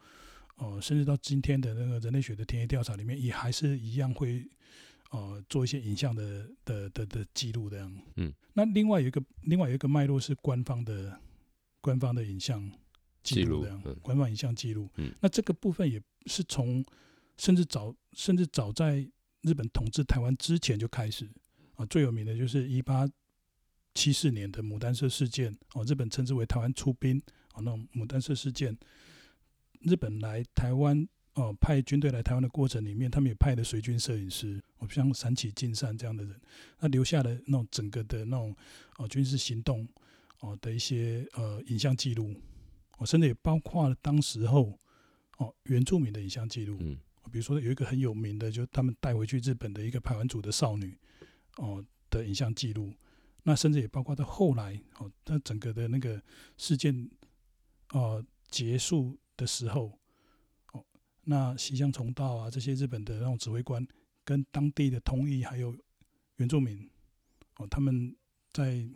[0.57, 4.47] 哦，甚至到今天的那个人类学的田野调查里面，也还是一样会。
[5.11, 7.93] 呃，做一些影像的的的的记录这样。
[8.15, 11.19] 嗯，那另外有一个另外有一个脉络是官方的
[11.81, 12.71] 官方的影像
[13.21, 14.89] 记录这样，嗯、官方影像记录。
[14.95, 16.83] 嗯，那这个部分也是从
[17.37, 19.05] 甚至早甚至早在
[19.41, 21.29] 日本统治台湾之前就开始
[21.75, 23.05] 啊，最有名的就是一八
[23.93, 27.21] 七四年的牡丹社事件哦，日本称之为台湾出兵
[27.53, 28.77] 哦，那种牡丹社事件，
[29.81, 36.39] 日本来台湾哦，派军队来台湾的过程里面，他们也派了随军摄影师，哦，像山崎进善这样的人，
[36.79, 38.55] 那留下了那种整个的那种
[38.97, 39.87] 哦军事行动
[40.41, 42.35] 哦的一些呃影像记录，
[42.97, 44.77] 哦，甚至也包括了当时候
[45.37, 46.97] 哦原住民的影像记录，嗯，
[47.31, 50.97] 比如说有一个很有名的，就他们带回去日本的一个排湾族的少女
[51.57, 52.93] 哦的影像记录。
[53.43, 56.21] 那甚至也包括到后来哦，那整个的那个
[56.57, 57.09] 事件
[57.91, 59.99] 哦结束的时候哦，
[61.23, 63.85] 那西乡重道啊这些日本的那种指挥官
[64.23, 65.75] 跟当地的通译还有
[66.37, 66.89] 原住民
[67.57, 68.15] 哦，他们
[68.51, 68.87] 在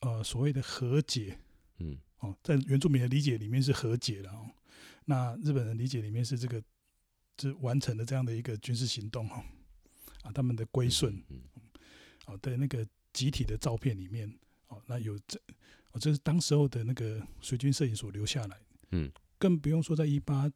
[0.00, 1.38] 呃所谓的和解，
[1.78, 1.98] 嗯。
[2.20, 4.50] 哦，在原住民的理解里面是和解了哦，
[5.04, 6.62] 那日本人理解里面是这个
[7.38, 9.44] 是完成了这样的一个军事行动哦
[10.22, 11.42] 啊，他们的归顺，嗯。
[12.24, 14.34] 哦，的那个集体的照片里面，
[14.68, 15.38] 哦，那有这，
[15.92, 18.58] 哦，这是当时候的那个随军摄影所留下来，
[18.92, 20.50] 嗯，更不用说在一八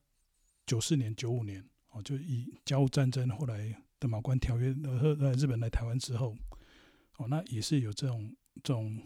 [0.71, 6.37] 九四年、九五年，哦，就以甲午战争后来的马关条约，呃，日本来台湾之后，
[7.17, 9.03] 哦，那也是有这种这种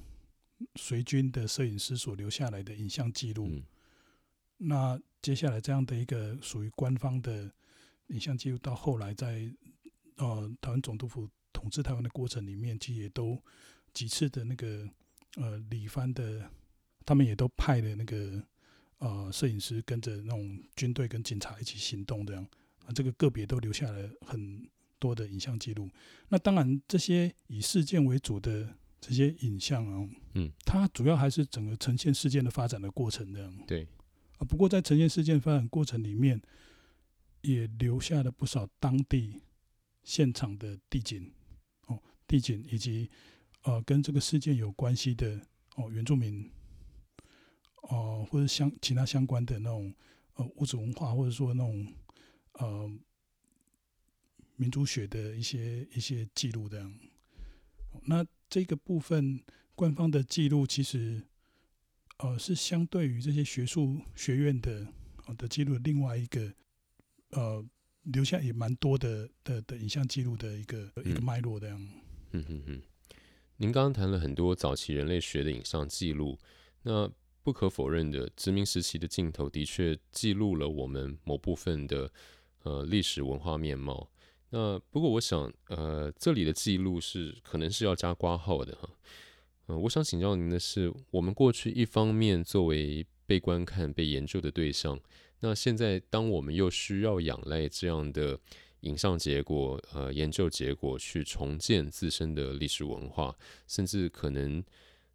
[0.74, 3.48] 随军的摄影师所留下来的影像记录。
[3.48, 3.62] 嗯，
[4.58, 7.50] 那接下来这样的一个属于官方的
[8.08, 9.50] 影像记录，到后来在
[10.16, 11.26] 呃台湾总督府。
[11.54, 13.40] 统治台湾的过程里面，其实也都
[13.94, 14.86] 几次的那个
[15.36, 16.50] 呃李藩的，
[17.06, 18.44] 他们也都派了那个
[19.04, 22.42] 呃摄影师跟着那种军队跟警察一起行动，这样
[22.86, 24.66] 啊，这个个别都留下了很
[24.98, 25.90] 多的影像记录。
[26.30, 33.54] 那当然，这些以事件为主的这些影像啊，嗯，它主要还是整个呈现事件的发展的过程这样。
[33.66, 33.86] 对
[34.38, 36.40] 啊，不过在呈现事件发展过程里面，
[37.42, 39.42] 也留下了不少当地
[40.02, 41.30] 现场的地景。
[42.26, 43.10] 地景以及
[43.64, 45.38] 呃跟这个事件有关系的
[45.76, 46.63] 哦原住民哦、
[47.88, 49.94] 呃、或者相其他相关的那种
[50.34, 51.86] 呃物质文化或者说那种
[52.54, 52.90] 呃
[54.56, 56.94] 民族学的一些一些记录这样，
[58.04, 59.42] 那这个部分
[59.74, 61.22] 官方的记录其实
[62.18, 64.86] 呃是相对于这些学术学院的
[65.26, 66.52] 呃的记录另外一个
[67.30, 67.64] 呃
[68.04, 71.88] 留下也蛮多的的的影像记录的一个一个脉络这样。
[72.30, 72.82] 嗯哼哼，
[73.56, 76.38] 您刚刚谈了很多早期人类学的影像记录，
[76.82, 77.10] 那
[77.44, 82.10] 不可否认的，殖民时期的镜头的确记录了我们某部分的
[82.64, 84.10] 呃历史文化面貌。
[84.50, 88.88] 那不过我想，呃，这里的记录是可能是要加括号的哈。
[89.66, 94.98] 嗯、我想请教您的是，我们过去一方面作为被观看、被研究的对象，
[95.40, 98.40] 那现在当我们又需要仰赖这样的。
[98.84, 103.34] 影像结果，呃，研究结果去重建自身的历史文化，
[103.66, 104.62] 甚至可能，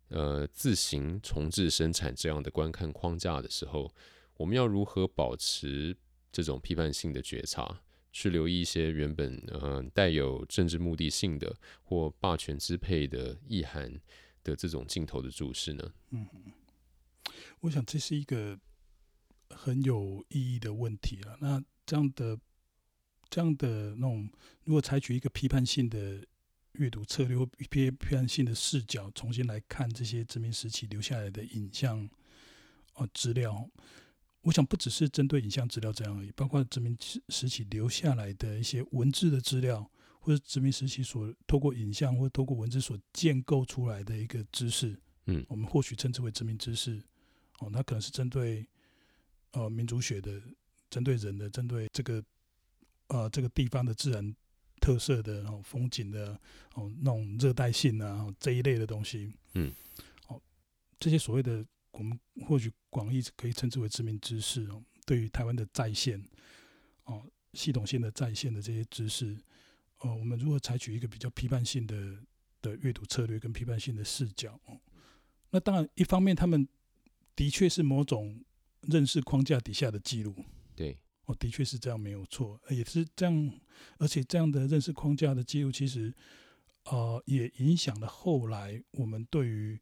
[0.10, 3.93] 呃，自行重置生产这样的观看框架的时候，
[4.38, 5.95] 我们要如何保持
[6.32, 14.00] 这种批判性的觉察，去留意一些原本呃带有政治目的性的或霸权支配的意涵
[14.43, 15.93] 的这种镜头的注视呢？
[16.12, 16.28] 嗯，
[17.62, 18.60] 我想这是一个
[19.50, 21.38] 很有意义的问题啊。
[21.39, 22.39] 那这样的。
[23.32, 24.28] 这样的那种，
[24.63, 26.26] 如果采取一个批判性的
[26.80, 32.10] 阅读策略或批批判性的视角，重新来看这些殖民时期留下来的影像
[32.96, 33.70] 哦资料，
[34.42, 39.89] 我想不只是针对影像资料这样而已，包括殖民时期留下来的一些文字的资料，
[40.20, 47.02] 或者殖民时期所透过影像或透过文字所建构出来的一个知识，嗯，我们或许称之为殖民知识，
[47.60, 48.65] 哦，那可能是针对
[49.52, 50.42] 呃民族学的，
[50.89, 52.24] 针对人的，针对这个。
[53.12, 54.36] 呃，这个地方的自然
[54.80, 56.39] 特色的哦，风景的
[56.74, 59.72] 哦，那种热带性啊，这一类的东西，嗯，
[60.28, 60.42] 哦，
[61.00, 66.24] 这些所谓的我们或许广义可以称之为知名知识哦，对于台湾的在线
[67.04, 69.38] 哦，系统性的在线的这些知识，
[70.00, 72.18] 哦，我们如何采取一个比较批判性的
[72.62, 74.80] 的阅读策略跟批判性的视角哦，
[75.52, 76.68] 那当然一方面他们
[77.36, 78.44] 的确是某种
[78.82, 80.36] 认识框架底下的记录，
[80.76, 80.98] 对。
[81.30, 83.52] 哦，的确是这样，没有错，也是这样，
[84.00, 86.12] 而且这样的认识框架的介入，其实，
[86.86, 89.80] 呃，也影响了后来我们对于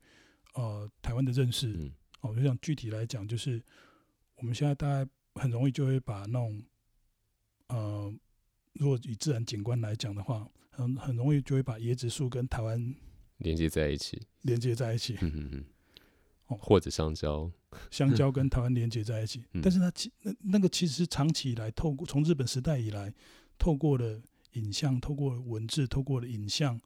[0.55, 1.69] 呃台湾的认识。
[1.69, 3.63] 嗯、哦，就像具体来讲，就是
[4.35, 6.61] 我们现在大概很容易就会把那种，
[7.67, 8.13] 呃，
[8.73, 12.93] 如果以自然景观来讲的话，很很容易就会把椰子树跟台湾
[13.37, 15.15] 连接在一起，连接在一起。
[15.21, 15.65] 嗯嗯嗯。
[16.47, 17.49] 哦，或者香蕉。
[17.91, 23.13] 香蕉跟台湾连接在一起，嗯、但是它其那那个其实是长期以来透过从日本时代以来，
[23.57, 24.21] 透过了
[24.53, 26.79] 影像、透过了文字、透过了影像，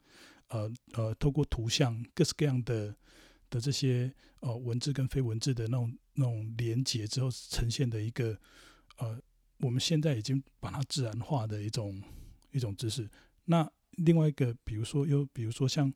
[0.48, 2.96] 呃呃，透过图像各式各样的
[3.50, 8.38] 的这些呃文字跟非文字的那种那种连接之后呈现的一个
[8.98, 9.20] 呃，
[9.60, 12.02] 我们现在已经把它自然化的一种
[12.52, 13.10] 一种知识。
[13.46, 15.92] 那另外一个，比如说又比如说像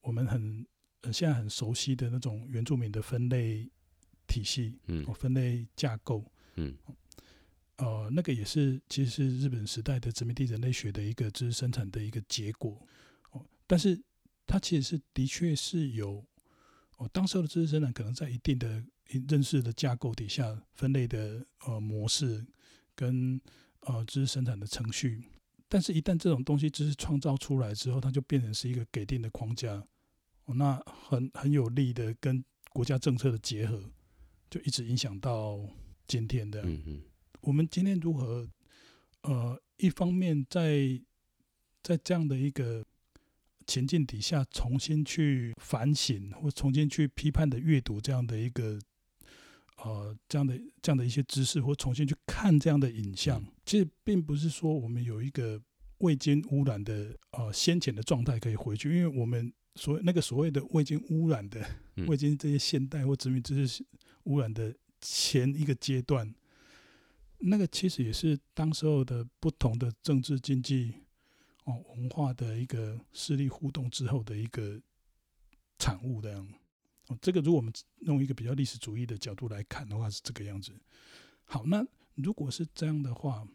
[0.00, 0.66] 我们很
[1.02, 3.70] 呃现在很熟悉的那种原住民的分类
[4.26, 6.24] 体系，嗯，分类架构，
[6.56, 6.76] 嗯。
[7.76, 12.80] 呃，那个也是，其实是日本时代的殖民地人类学的一个知识生产的一个结果。
[13.32, 14.00] 哦，但是
[14.46, 16.24] 它其实是的确是有，
[16.98, 18.80] 哦，当时候的知识生产可能在一定的
[19.28, 22.46] 认识的架构底下分类的呃模式
[22.94, 23.40] 跟
[23.80, 25.24] 呃知识生产的程序，
[25.68, 29.84] 但是一旦这种东西知识创造出来之后，它就变成是一个给定的框架，
[30.44, 33.82] 哦，那很很有力的跟国家政策的结合，
[34.50, 35.60] 就一直影响到
[36.06, 36.62] 今天的。
[36.62, 37.02] 嗯嗯。
[37.40, 38.48] 我们今天如何？
[39.22, 41.00] 呃，一方面在
[41.82, 42.84] 在这样的一个
[43.66, 48.78] 情境底下，重新去反省或重新去批判的阅读这样的一个
[49.78, 55.58] 呃这样的这样的一些知识，或重新去看这样的影像，其实并不是说我们有一个
[56.00, 61.66] 未经污染的呃先前的状态可以回去，因为我们所那个所谓的未经污染的、
[62.08, 63.82] 未经这些现代或殖民知识
[64.24, 66.34] 污染的前一个阶段。
[67.38, 70.94] 那个其实也是当时候的不同的政治、经济、
[71.64, 74.80] 哦文化的一个势力互动之后的一个
[75.78, 76.48] 产物这样。
[77.08, 80.72] 哦，这个如果我们用一个比较历史主义的角度来看的话，是这个样子。
[81.44, 83.46] 好，那如果是这样的话，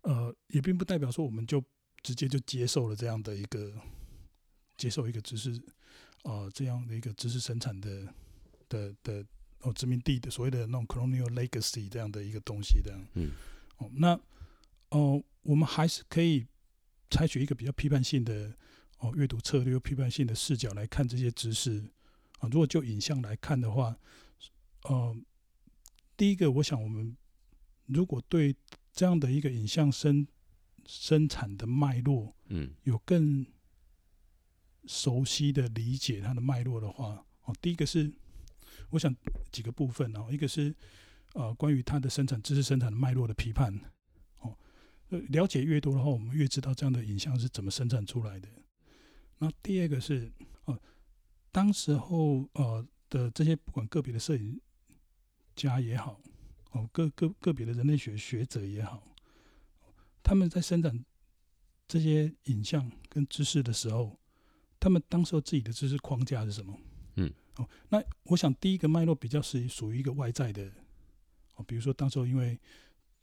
[0.00, 1.62] 呃，也并不代表说我们就
[2.02, 3.72] 直接就接受了这样的一个
[4.76, 5.62] 接受一个知识，
[6.24, 8.12] 呃，这样的一个知识生产的
[8.68, 9.24] 的的。
[9.62, 13.32] 哦，殖民地的所谓的那种 colonial legacy 这样的一个东西，这样，嗯，
[13.78, 14.12] 哦，那
[14.90, 16.46] 哦、呃，我们还是可以
[17.10, 18.56] 采取一个比较批判性的
[18.98, 21.80] 哦阅读策略，批判性的视角来看这些知识
[22.34, 22.48] 啊、呃。
[22.50, 23.98] 如果就影像来看的话，
[24.84, 25.16] 呃，
[26.16, 27.16] 第一个，我想我们
[27.86, 28.54] 如果对
[28.92, 30.24] 这样的一个影像生
[30.86, 33.44] 生产的脉络，嗯，有更
[34.86, 38.14] 熟悉的理解它的脉络的话，哦、呃，第一个是。
[38.90, 39.14] 我想
[39.50, 40.74] 几个部分哦，一个是
[41.34, 43.72] 呃关于它的生产知识生产的脉络的批判
[44.38, 44.56] 哦，
[45.10, 48.48] 呃了解越多的话，我们越知道这样的影像是怎么生产出来的。
[49.38, 50.32] 那第二个是
[50.64, 50.80] 哦，
[51.52, 54.60] 当时候呃的这些不管个别的摄影
[55.54, 56.20] 家也好，
[56.72, 59.02] 哦个个个别的人类学学者也好，
[60.22, 61.04] 他们在生产
[61.86, 64.18] 这些影像跟知识的时候，
[64.80, 66.78] 他们当时候自己的知识框架是什么？
[67.16, 67.32] 嗯。
[67.58, 70.70] 哦，那我想第一个脉络比较是属于一个外在的，
[71.56, 72.56] 哦，比如说当时候因为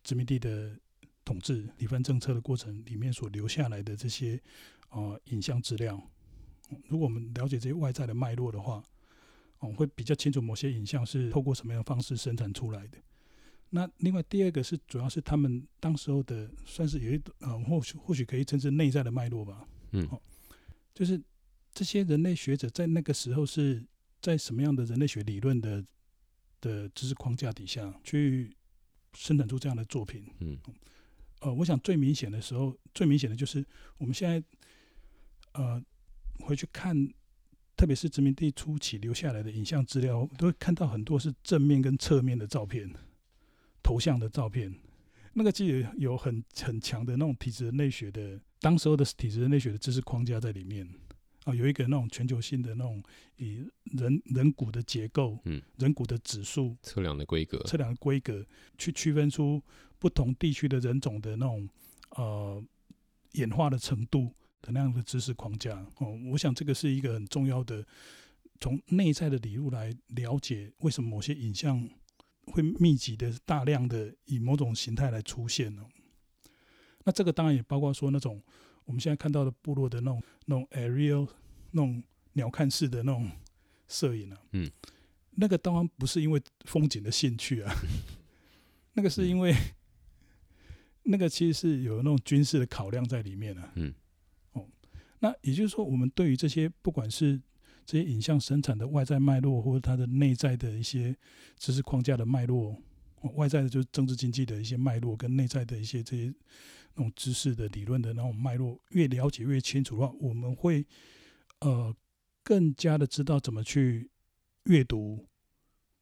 [0.03, 0.77] 殖民地的
[1.23, 4.37] 统治、理番政策的过程里面所留下来的这些
[4.89, 6.01] 呃影像资料，
[6.89, 8.83] 如果我们了解这些外在的脉络的话，
[9.59, 12.97] 哦，会比较清楚某些影像是透过什么样的方式生产出来的。
[13.69, 20.21] 那另外第二个是主要是他们当时候的算是有一呃或许或许可以称之内在的脉络吧，嗯，哦，
[20.93, 21.21] 就是
[21.73, 23.81] 这些人类学者在那个时候是。
[24.25, 25.85] 在什么样的人类学理论的
[26.59, 28.51] 的知识框架底下去
[29.13, 30.25] 生产出这样的作品？
[30.39, 30.57] 嗯，
[31.41, 33.63] 呃，我想最明显的时候，最明显的就是
[33.99, 34.43] 我们现在
[35.51, 35.79] 呃
[36.39, 37.07] 回去看，
[37.77, 42.91] 特别是殖民地初期留下来的影像资料，都会看到很多是正面跟侧面的照片、
[43.83, 44.73] 头像的照片。
[45.33, 50.89] 那个其实有很很强的那种体质人类学的，当时候的体质人类学的知识框架在里面。
[51.45, 53.01] 啊，有一个那种全球性的那种
[53.37, 53.63] 以
[53.97, 58.43] 人人骨的结构，嗯，人骨的指数测量的规格，测量的规格
[58.79, 59.61] 去区分出
[59.99, 61.69] 不同地区的人种的那种
[62.15, 62.63] 呃
[63.33, 65.85] 演化的程度的那样的知识框架。
[65.99, 67.85] 哦，我想这个是一个很重要的，
[68.59, 71.87] 从内在的理路来了解为什么某些影像
[72.47, 75.85] 会密集的大量的以某种形态来出现呢？
[77.03, 78.41] 那这个当然也包括说那种。
[78.85, 81.27] 我们现在看到的部落的那种、那种 aerial、
[81.71, 82.01] 那种
[82.33, 83.29] 鸟瞰式的那种
[83.87, 84.69] 摄影啊，嗯，
[85.31, 87.73] 那个当然不是因为风景的兴趣啊，
[88.93, 89.53] 那个是因为
[91.03, 93.93] 那个其实是有那种军事的考量在里面啊，嗯，
[94.53, 94.67] 哦，
[95.19, 97.41] 那也就是说，我们对于这些不管是
[97.85, 101.15] 这些影像生产的外在脉络，或者它的内在的一些
[101.57, 102.75] 知识框架的脉络，
[103.35, 106.33] 外在的就是政治经济的一些脉络，跟内在的一些这些。
[106.95, 110.85] 那种知识的理论的那种脉络，越了解越清楚的话，我们会
[111.59, 111.95] 呃
[112.43, 114.09] 更加的知道怎么去
[114.63, 115.27] 阅读，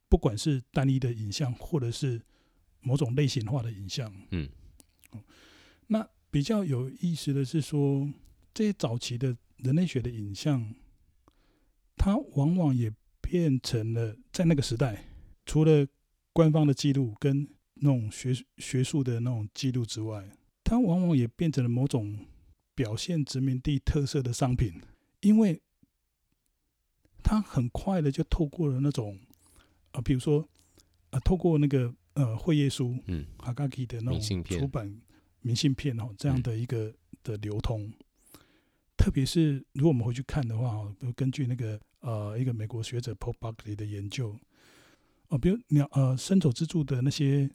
[0.08, 2.22] 不管是单一的影像，或者是
[2.80, 4.14] 某种类型化的影像。
[4.32, 4.50] 嗯，
[5.88, 8.10] 那比较有意思的是说，
[8.54, 10.76] 这些早期的人类学的影像，
[11.98, 15.06] 它往往也变成了在那个时代，
[15.46, 15.88] 除了
[16.32, 20.30] 官方的记录跟那种学学术的那种记录之外，
[20.64, 22.26] 它往往也变成了某种
[22.74, 24.82] 表现殖民地特色的商品，
[25.22, 25.62] 因为
[27.22, 29.20] 它很快的就透过了那种
[29.92, 30.48] 啊，比如说
[31.12, 35.02] 啊，透过那个呃会页书，嗯，哈嘎基的那种出版
[35.42, 36.94] 明信片哦，这样的一个
[37.24, 37.92] 的流通，
[38.98, 44.38] 特别是如果我们回去看的话哦，比如根据那个呃一个美国学者 Paul Buckley 的研究，
[45.28, 47.50] 哦，比如鸟呃伸手之处的那些。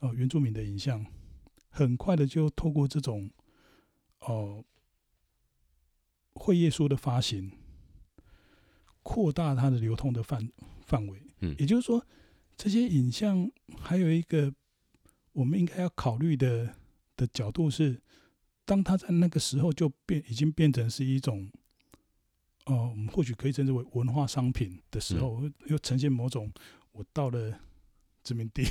[0.00, 1.02] 哦，原住民的影像
[1.74, 3.28] 很快的就透过这种
[4.20, 4.64] 哦
[6.34, 7.50] 会页书的发行，
[9.02, 10.48] 扩大它的流通的范
[10.86, 11.20] 范围。
[11.40, 12.06] 嗯，也就是说，
[12.56, 13.50] 这些影像
[13.80, 14.54] 还有一个
[15.32, 16.72] 我们应该要考虑的
[17.16, 18.00] 的角度是，
[18.64, 21.50] 当它在那个时候就变已经变成是一种
[22.66, 26.52] 哦，我们或许可以称之为文化商品的时候，嗯、又呈现某种
[26.92, 27.60] 我到了
[28.22, 28.64] 殖民地。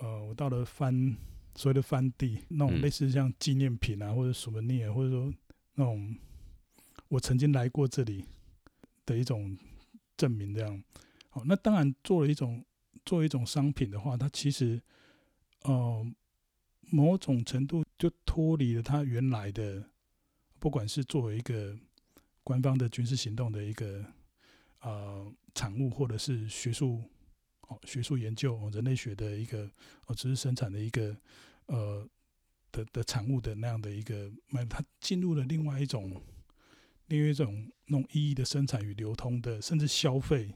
[0.00, 1.16] 呃，我到了翻
[1.54, 5.34] 所谓的翻地，那种类似像纪念品啊，或者什么念，或者说
[5.74, 6.16] 那种
[7.08, 8.24] 我曾经来过这里
[9.04, 9.58] 的一种
[10.16, 10.82] 证明，这样。
[11.30, 12.64] 好，那当然做了一种
[13.04, 14.80] 作为一种商品的话，它其实
[15.62, 16.06] 呃
[16.90, 19.84] 某种程度就脱离了它原来的，
[20.60, 21.76] 不管是作为一个
[22.44, 24.04] 官方的军事行动的一个
[24.80, 27.02] 呃产物，或者是学术。
[27.68, 29.70] 哦，学术研究人类学的一个
[30.06, 31.14] 哦，知识生产的一个
[31.66, 32.08] 呃
[32.72, 36.22] 的的产物的那样的一个，那它进入了另外一种
[37.08, 40.50] 另外一种那种意义的生产与流通的，甚至消费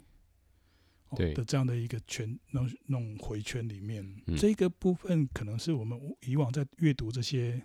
[1.15, 7.61] 对的这样的一个圈，那种那种回圈里面，嗯、这个部分可能是我们以往在阅读这些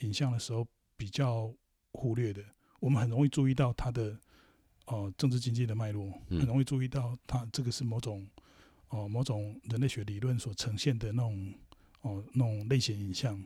[0.00, 0.66] 影像的时候
[0.98, 1.50] 比较
[1.92, 2.44] 忽略的，
[2.80, 4.10] 我们很容易注意到它的
[4.84, 8.28] 哦、呃、政治经济的脉络，很容易注意到它这个是某种。
[8.96, 11.52] 哦，某种人类学理论所呈现的那种
[12.00, 13.44] 哦，那种类型影像，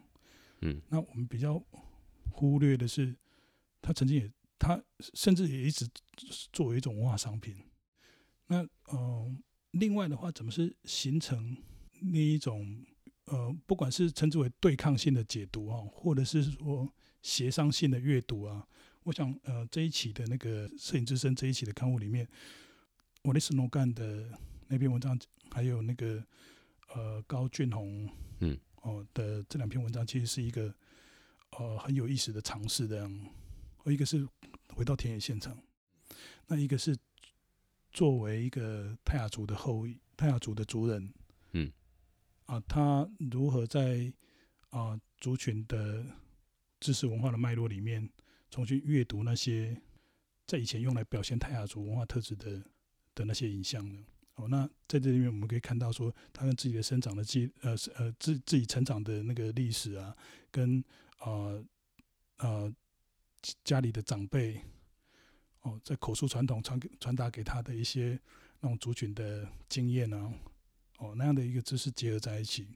[0.61, 1.61] 嗯，那我们比较
[2.31, 3.17] 忽略的是，
[3.83, 4.81] 他曾经也，他
[5.15, 5.89] 甚至也一直
[6.53, 7.57] 作为一种文化商品。
[8.47, 9.37] 那呃，
[9.73, 11.57] 另外的话，怎么是形成
[12.01, 12.85] 那一种
[13.25, 16.89] 呃，不管是称之为对抗性的解读啊，或者是说
[17.23, 18.69] 协商性的阅读啊，
[19.03, 22.29] 我想呃，这一期的那个《摄影之声》这一期的刊物里面，
[23.23, 24.39] 我的斯诺干的。
[24.71, 25.19] 那篇文章
[25.51, 26.25] 还有那个
[26.95, 28.09] 呃高俊宏
[28.39, 30.73] 嗯哦的这两篇文章，其实是一个
[31.59, 33.27] 呃很有意思的尝试这样。
[33.87, 34.25] 一个是
[34.69, 35.59] 回到田野现场，
[36.47, 36.97] 那一个是
[37.91, 41.13] 作为一个泰雅族的后裔，泰雅族的族人
[41.53, 41.73] 嗯
[42.47, 44.13] 啊，他如何在
[44.69, 46.07] 啊族群的
[46.79, 48.09] 知识文化的脉络里面
[48.51, 49.77] 重新阅读那些
[50.47, 52.63] 在以前用来表现泰雅族文化特质的
[53.17, 53.99] 的那些影像呢？
[54.41, 60.17] 哦，那在这里面我们可以看到，说他跟自己的生长的记，呃，呃，自自己成长的那个历史啊，
[60.51, 60.83] 跟
[61.19, 61.63] 呃
[62.39, 62.73] 呃
[63.63, 64.59] 家里的长辈，
[65.61, 68.19] 哦，在口述传统传给传达给他的一些
[68.61, 70.33] 那种族群的经验啊，
[70.99, 72.67] 哦，那样的一个知识结合在一起。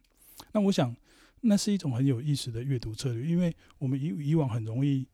[0.53, 0.95] 那我想，
[1.41, 5.07] 那是一种很有意思的阅读策略，因为我们以以往很容易，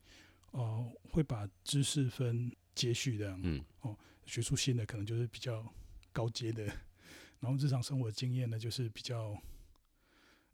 [0.51, 3.95] 哦、呃，会把知识分阶序这样，嗯，哦，
[4.25, 5.65] 学术性的可能就是比较。
[6.11, 6.63] 高阶的，
[7.39, 9.29] 然后日常生活经验呢，就是比较，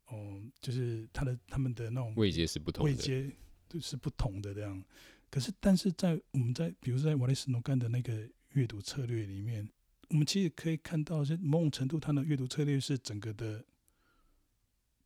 [0.08, 3.32] 哦、呃，就是他的他们的那种位阶是不同的，位阶
[3.68, 4.84] 都是不同的这样。
[5.30, 9.70] 可是，但是在我们在比如说在瓦利斯诺干的那个阅读策略里面，
[10.10, 13.66] 我们其实可以看到，是某种程度，他的阅读策略是整个的，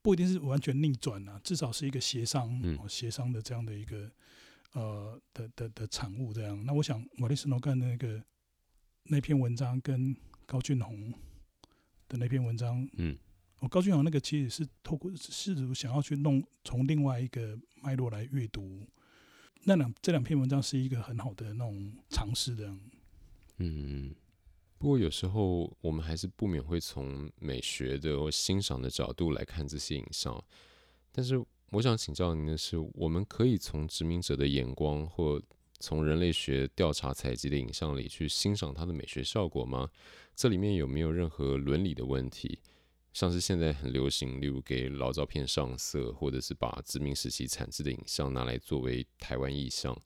[0.03, 2.47] 不一定是完全逆转啊，至少是一个协商，
[2.77, 4.11] 哦协、嗯、商的这样的一个
[4.73, 6.63] 呃的的的产物这样。
[6.65, 8.23] 那我想瓦利斯诺干的那个
[9.05, 11.13] 那篇文章跟高俊宏
[12.07, 13.17] 的那篇文章，嗯，
[13.59, 18.85] 我高俊宏那个其实是透过试图想要去弄从另外一个脉络来阅读
[19.63, 22.75] 那两这两篇文章是一个很好的那种尝试的，
[23.57, 24.13] 嗯，
[24.77, 30.43] 不过有时候我们还是不免会从美学的或欣赏的角度来看这些影像，
[31.11, 35.41] 但是我想请教您的是，我们可以从殖民者的眼光或
[35.81, 39.89] 从人类学调查采集的影像里去欣赏它的美学效果吗？
[40.35, 42.59] 这里面有没有任何伦理的问题？
[43.13, 49.99] 像是现在很流行，例如给老照片上色，或者是把殖民时期产制的影像拿来作为台湾意象。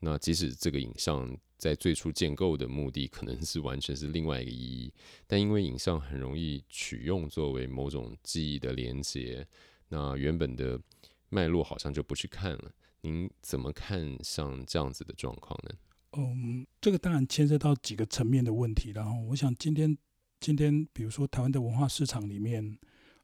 [0.00, 4.92] 那即使这个影像在最初建构的目的可能是完全是另外一个意义，
[5.26, 9.46] 但因为影像很容易取用作为某种记忆的连结，
[9.88, 10.78] 那原本的
[11.28, 12.72] 脉络好像就不去看了。
[13.02, 15.74] 您怎么看像这样子的状况呢？
[16.12, 18.90] 嗯，这个当然牵涉到几个层面的问题。
[18.90, 19.96] 然后，我想今天
[20.40, 22.78] 今天，比如说台湾的文化市场里面，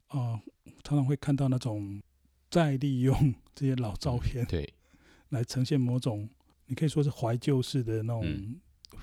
[0.07, 0.41] 啊、呃，
[0.83, 2.03] 常常会看到那种
[2.51, 4.73] 再利用这些老照片，对，
[5.31, 6.29] 来呈现某种
[6.67, 8.57] 你可以说是怀旧式的那种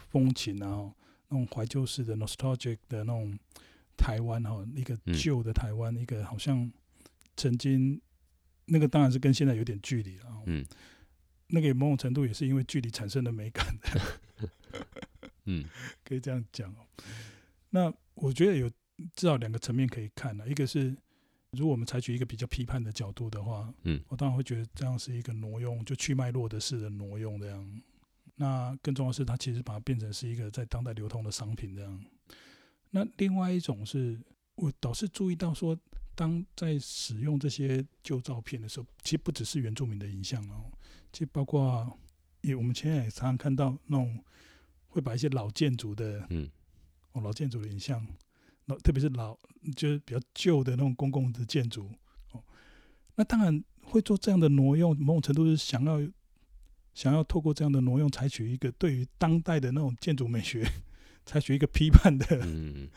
[0.10, 0.94] 风情啊，嗯、
[1.30, 3.38] 那种怀旧式的 nostalgic 的那种
[3.96, 6.72] 台湾哈，一个旧的台湾，嗯、一个好像
[7.38, 8.02] 曾经
[8.66, 10.66] 那个当然是跟现在有点距离了，嗯。
[11.50, 14.50] 那个某种程度也是因为距离产生的美感的，
[15.46, 15.64] 嗯，
[16.04, 16.78] 可以这样讲哦。
[17.70, 18.68] 那我觉得有
[19.16, 20.98] 至少两个层面可以看了，一个是
[21.52, 27.82] 如果我们采取一个比较批判的角度的话，嗯，我当然会觉得这样是一个挪用，就去脉络的式的挪用这样。
[28.38, 32.06] 那更重要的是，它其实把它变成是一个在当代流通的商品这样。
[32.90, 34.20] 那另外一种是
[34.56, 35.78] 我倒是注意到说，
[36.16, 40.72] 当在使用这些旧照片的时候，其实不只是原住民的影像哦。
[41.12, 42.00] 其实包括
[42.42, 44.24] 也，我们现在也常常看到那种
[44.88, 46.50] 会把一些老建筑的，嗯，
[47.12, 48.06] 哦，老建筑的影像，
[48.66, 49.38] 那特别是老
[49.76, 51.90] 就是比较旧的那种公共的建筑，
[52.32, 52.44] 哦，
[53.16, 56.02] 那当然会做这样的挪用，某种程度是想要
[56.94, 60.66] 想要透过这样的挪用，采取一个对于当代的那种建筑美学，
[61.26, 62.90] 采取一个批判的，嗯，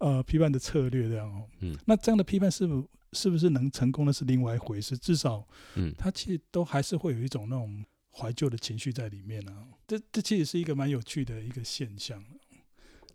[0.00, 2.86] 呃，批判的策略这样哦，嗯，那这样的批判是不？
[3.12, 5.44] 是不是能成功的是另外一回事，至少，
[5.74, 9.66] 嗯，他其实都还是会有一种那种怀旧的情绪在里面啊。
[9.88, 12.24] 这这其实是一个蛮有趣的一个现象。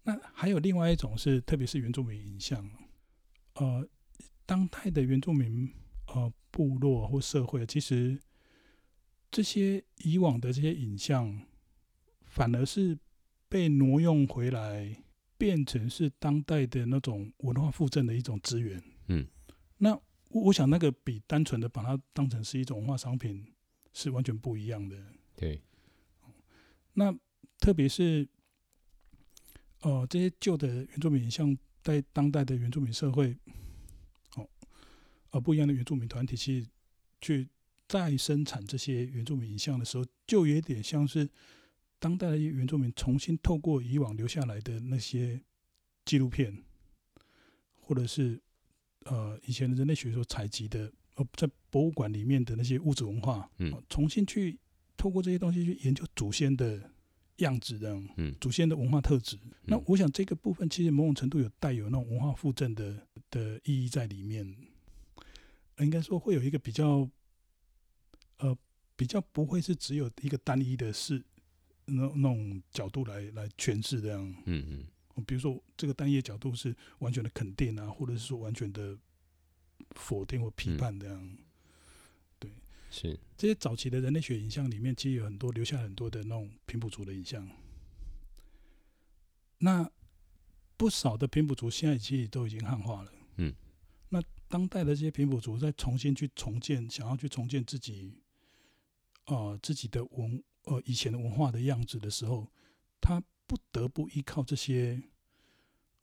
[0.04, 2.70] 那还有另外一种是，特别是原住民影像，
[3.54, 3.88] 呃，
[4.46, 5.72] 当代的原住民
[6.08, 8.20] 呃部落或社会，其实
[9.32, 11.42] 这些以往的这些影像，
[12.26, 13.00] 反而是
[13.48, 15.05] 被挪用回来，
[15.38, 19.28] 变成是当代的那种文化复振的一种资源，嗯。
[19.78, 19.94] 那
[20.30, 23.46] 我我想，那个比单纯的把它当成是一种文化商品
[23.94, 24.98] 是完全不一样的。
[25.36, 25.62] 对。
[26.94, 27.14] 那
[27.60, 28.28] 特别是，
[29.82, 33.38] 呃，这些旧的原住民影像在当代的原住民社会，
[34.36, 34.48] 哦，
[35.32, 36.66] 呃，不一样的原住民团体去
[37.20, 37.50] 去
[37.88, 41.30] 再生产这些原住民影像的时候，就有点像是
[42.00, 45.42] 当代的原住民重新透过以往留下来的那些
[46.04, 46.64] 纪录片，
[47.82, 48.42] 或者是。
[49.08, 54.58] 呃，以前的人类学所采集的，呃，在博物馆里面的那些物质文化，嗯，重新去
[54.98, 56.90] 透过这些东西去研究祖先的
[57.36, 59.38] 样子，这样，嗯，祖先的文化特质。
[59.44, 64.56] 嗯、那我想这个部分其实某种程度有带有那种文化复振的的意义在里面。
[65.78, 67.08] 应该说会有一个比较，
[68.38, 68.58] 呃，
[68.96, 71.24] 比较不会是只有一个单一的是
[71.86, 74.86] 那那种角度来来诠释这样，嗯嗯。
[75.26, 78.98] 比如说，这个单一角度是完全的肯定啊，或者是说完全的
[79.92, 81.18] 否定或批判这样。
[81.18, 81.38] 嗯、
[82.38, 82.52] 对，
[82.92, 87.50] 是这些早期的人类学影像里面，其实有很多留下很多的那种平埔族的影像。
[89.60, 89.90] 那
[90.76, 93.12] 不少的平埔族现在其实都已经汉化了。
[93.38, 93.54] 嗯。
[94.10, 98.20] 那当代的这些平埔族在重新去重建，想要去重建自己，
[99.28, 102.52] 呃，自己的文呃以前的文化的样子的时候，
[103.02, 103.24] 他。
[103.48, 105.00] 不得不依靠这些，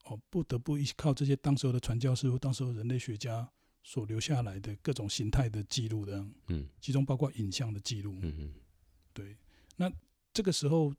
[0.04, 3.50] 哦，不得不依靠这些当时候的传教士或当时候人类学家
[3.82, 8.54] 所留下来的各种形态的记录的，嗯，其中包括影像的记录，嗯嗯，
[9.12, 9.36] 对，
[9.74, 9.92] 那
[10.32, 10.94] 这个时候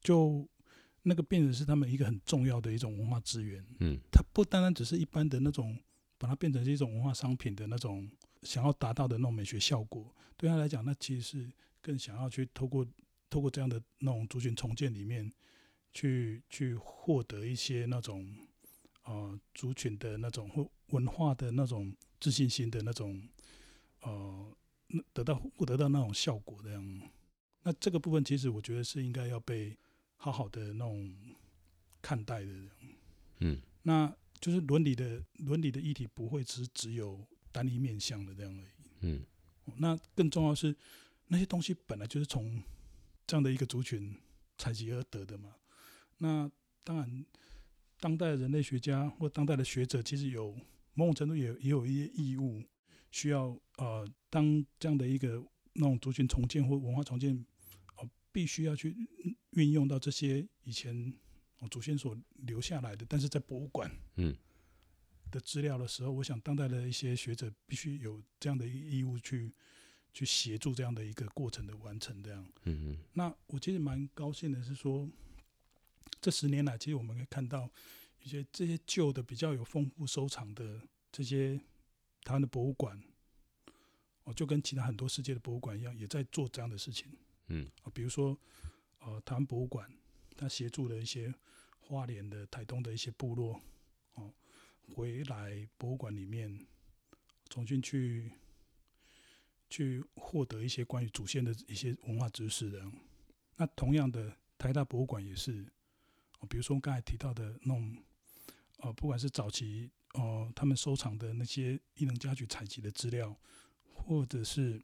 [0.00, 0.44] 就
[1.04, 5.78] 那个变成是他们一个很重要的一种文化资源，嗯，它不单单只是一般的那种
[6.18, 8.10] 把它变成是一种文化商品的那种
[8.42, 12.84] 想要达到的那种美学效果，对他来讲，那其实是更想要去透过
[13.28, 15.32] 透过这样的那种族群重建里面。
[15.96, 18.28] 去去获得一些那种
[19.04, 23.22] 呃族群的那种或文化的那种自信心的那种
[24.00, 24.56] 呃，
[25.12, 27.00] 得到获得到那种效果这样，
[27.62, 29.78] 那这个部分其实我觉得是应该要被
[30.16, 31.14] 好好的那种
[32.02, 32.52] 看待的，
[33.38, 38.66] 嗯，那就是伦理的伦理的议题不会只只有单一面向的这样而已，
[39.02, 39.24] 嗯，
[39.76, 40.74] 那更重要的是
[41.28, 42.60] 那些东西本来就是从
[43.26, 44.16] 这样的一个族群
[44.56, 45.54] 采集而得的嘛。
[46.18, 46.50] 那
[46.82, 47.26] 当然，
[48.00, 50.56] 当代人类学家或当代的学者，其实有
[50.94, 52.62] 某种程度也也有一些义务，
[53.10, 57.44] 需要呃，当这样的一个那种族群重建或文化重建，
[57.96, 58.94] 呃，必须要去
[59.50, 61.12] 运用到这些以前
[61.70, 64.36] 祖先所留下来的，但是在博物馆嗯
[65.30, 69.52] 的资料的时候，我想当代的一些学者必须有这样的一个义务去
[70.14, 72.98] 去协助这样的一个过程的完成，这样嗯嗯。
[73.12, 75.06] 那我其实蛮高兴的是说。
[76.20, 77.70] 这十年来，其实我们可以看到
[78.22, 80.80] 一些这些旧的、比较有丰富收藏的
[81.12, 81.58] 这些
[82.22, 82.98] 台湾的博物馆，
[84.22, 87.12] 哦，就跟其他很多世界的博物馆一样，也在做这样的事情。
[87.48, 88.38] 嗯，啊，比如说，
[89.00, 89.90] 呃，台湾博物馆，
[90.34, 91.34] 它协助了一些
[91.78, 93.60] 花莲的、台东的一些部落，
[94.14, 94.32] 哦，
[94.94, 96.66] 回来博物馆里面
[97.50, 98.32] 重新去
[99.74, 102.80] 去获得一些关于祖先的一些文化知识的。
[103.56, 105.66] 那同样的，台大博物馆也是，
[106.38, 107.96] 哦，比如说刚才提到的那种，
[108.78, 113.36] 呃，不管是早期哦、呃，他们收藏的那些艺能家具采集的资料。
[113.96, 114.82] 或者是，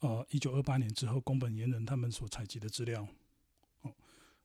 [0.00, 3.08] 呃，一九二八年之后，宫本贤人他们所采集的资料，
[3.80, 3.92] 哦，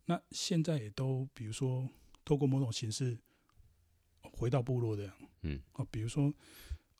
[0.05, 1.87] 那现在也都，比如说，
[2.25, 3.19] 透过某种形式
[4.23, 6.33] 回到部落的，嗯，哦，比如说，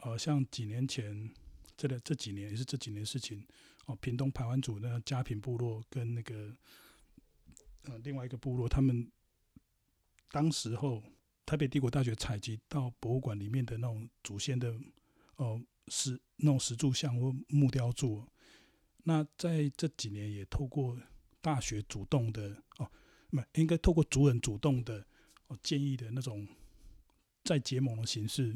[0.02, 1.34] 呃，像几年前，
[1.80, 3.42] 这个这几年也是这几年事情，
[3.86, 6.54] 哦，屏东排湾族的佳平部落跟那个，
[7.84, 9.10] 呃，另外一个部落，他们
[10.30, 11.02] 当时候
[11.46, 14.78] 台北帝国大学采集到博物馆里面的那种祖先的，
[15.38, 15.58] 哦、
[15.88, 18.28] 石那种石柱像或木雕柱，
[19.06, 21.00] 那在这几年也透过
[21.40, 22.92] 大学主动的哦，
[23.30, 25.08] 不应该透过族人主动的
[25.48, 26.46] 哦建议的那种
[27.46, 28.54] 再结盟的形式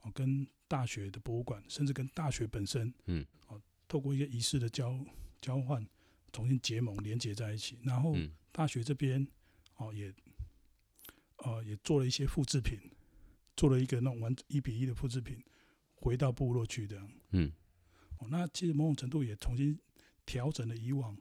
[0.00, 4.98] 哦，跟大学的博物馆，甚至跟大学本身，嗯，哦，透过一些仪式的交
[5.40, 5.86] 交换，
[6.32, 8.16] 重新结盟连接在一起，然后
[8.52, 9.26] 大学这边
[9.76, 10.12] 哦也
[11.38, 12.78] 呃也做了一些复制品，
[13.56, 15.42] 做了一个那种完一比一的复制品。
[15.98, 17.50] 回到部落去的，嗯，
[18.18, 19.76] 哦，那其实某种程度也重新
[20.26, 21.16] 调整了以往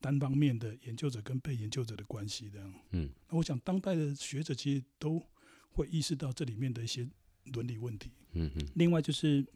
[0.00, 5.24] 单方面的研究者跟被研究者的关系这样，嗯，那我想当代的学者其实都
[5.70, 7.08] 会意识到这里面的一些
[7.52, 8.68] 伦理问题，嗯嗯。
[8.74, 9.46] 另外就是，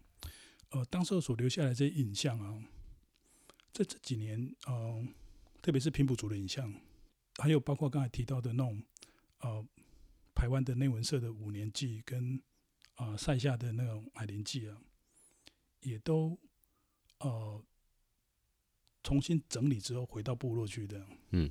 [0.70, 2.62] 呃，当时所留下来这些影像啊，
[3.72, 5.06] 在这几年，呃，
[5.62, 6.72] 特别是平埔族的影像，
[7.36, 8.82] 还有包括刚才提到的那种，
[9.40, 9.66] 呃，
[10.34, 12.40] 台湾的内文社的五年祭跟。
[12.96, 14.76] 啊，塞下的那种海林祭啊，
[15.80, 16.38] 也都
[17.20, 17.64] 呃
[19.02, 21.06] 重新整理之后回到部落去的。
[21.30, 21.50] 嗯，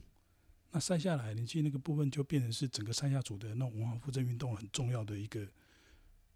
[0.70, 5.52] 那塞下的矮灵祭那个部分就变成是整个塞夏族的那种文化复振运动很重要的一个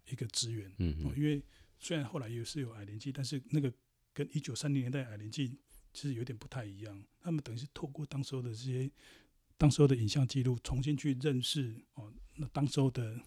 [0.10, 0.72] 一个资源。
[0.78, 1.42] 嗯，嗯，因为
[1.80, 3.72] 虽然后来也是有矮灵祭，但是那个
[4.14, 5.50] 跟一九三零年代矮灵祭
[5.94, 7.04] 其实有点不太一样。
[7.20, 8.90] 他们等于是透过当时候的这些
[9.58, 13.20] 当时候的影像记录，重新去认识哦，那当时候的。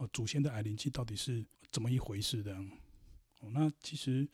[0.00, 2.56] 哦，祖先的矮灵祭到底是怎么一回事的？
[3.40, 4.28] 哦，那其实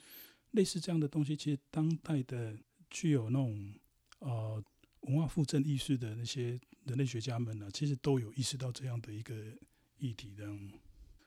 [0.50, 2.54] 类似这样的东西，其实当代的
[2.90, 3.74] 具有那种
[4.18, 4.62] 呃
[5.00, 9.34] 文化复振意识的那些人类学家们呢、啊，其实都有意识到这样的一个
[9.96, 10.46] 议题的。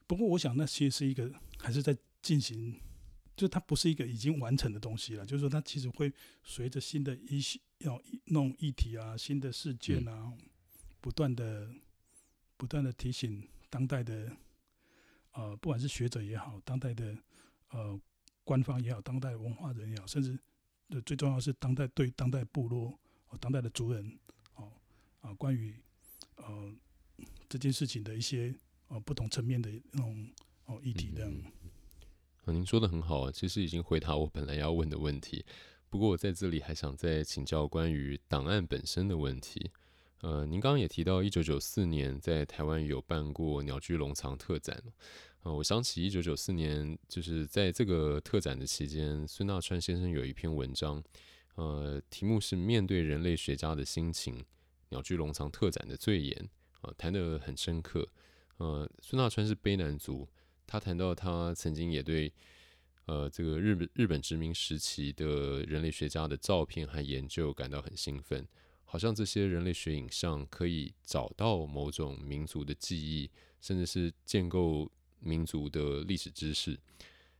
[0.07, 2.79] 不过，我想那其实是一个还是在进行，
[3.35, 5.25] 就它不是一个已经完成的东西了。
[5.25, 6.11] 就是说，它其实会
[6.43, 10.37] 随着新的一些要弄议题啊、新的事件啊，嗯、
[11.01, 11.69] 不断的
[12.55, 13.47] 不断的提醒。
[13.69, 14.31] 当代的
[15.33, 17.17] 呃，不管是学者也好，当代的
[17.71, 17.99] 呃
[18.45, 20.39] 官方也好，当代的文化人也好，甚至
[20.87, 22.97] 呃最重要是当代对当代部落、
[23.27, 24.17] 哦、当代的族人
[24.55, 24.71] 哦
[25.19, 25.75] 啊、呃，关于
[26.37, 26.73] 呃
[27.49, 28.55] 这件事情的一些
[28.87, 30.29] 呃不同层面的那种
[30.65, 31.25] 哦、呃、议题的。
[31.25, 31.43] 嗯，
[32.45, 35.45] 嗯，您说的很好啊，其实已经回答我本来要问的问题。
[35.89, 39.71] 不过我在这里还想再请教关于档案本身的问题。
[40.21, 44.81] 呃，您刚刚也提到，一九九四年在台湾有办过鸟居龙藏特展。
[45.43, 51.01] 呃，我想起一九九四年，就是在这个特展的期间，孙大川先生有一篇文章，
[51.55, 54.43] 呃，题目是《面对人类学家的心情：
[54.89, 56.49] 鸟居龙藏特展的罪言》，
[56.87, 58.05] 啊，谈得很深刻。
[58.57, 60.27] 呃，孙大川是卑南族，
[60.65, 62.33] 他谈到他曾经也对，
[63.05, 68.47] 呃，这个日本日本殖民时期的人类学家的照片和研究感到很兴奋。
[68.89, 73.29] 好像这些人类学影像可以找到某种民族的记忆，
[73.59, 74.89] 甚至是建构
[75.19, 76.79] 民族的历史知识。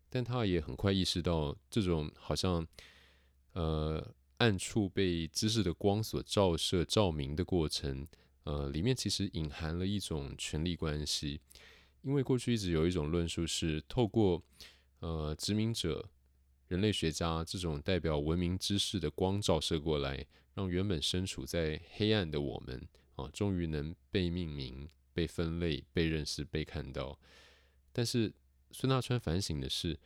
[0.10, 2.68] 但他也很快意识到，这种好像
[3.54, 8.06] 呃暗处被知识的光所照射、照明的过程，
[8.48, 11.42] 呃，里面其实隐含了一种权力关系。
[12.02, 14.42] 因为过去一直有一种论述是，透过
[15.00, 16.10] 呃殖民者、
[16.70, 20.26] 人类学家这种代表文明知识的光照射过来。
[20.54, 27.20] 让原本身处在黑暗的我们啊，终于能被命名、被分类、被认识、被看到。
[27.92, 28.34] 但是
[28.72, 30.00] 孙大川反省的是，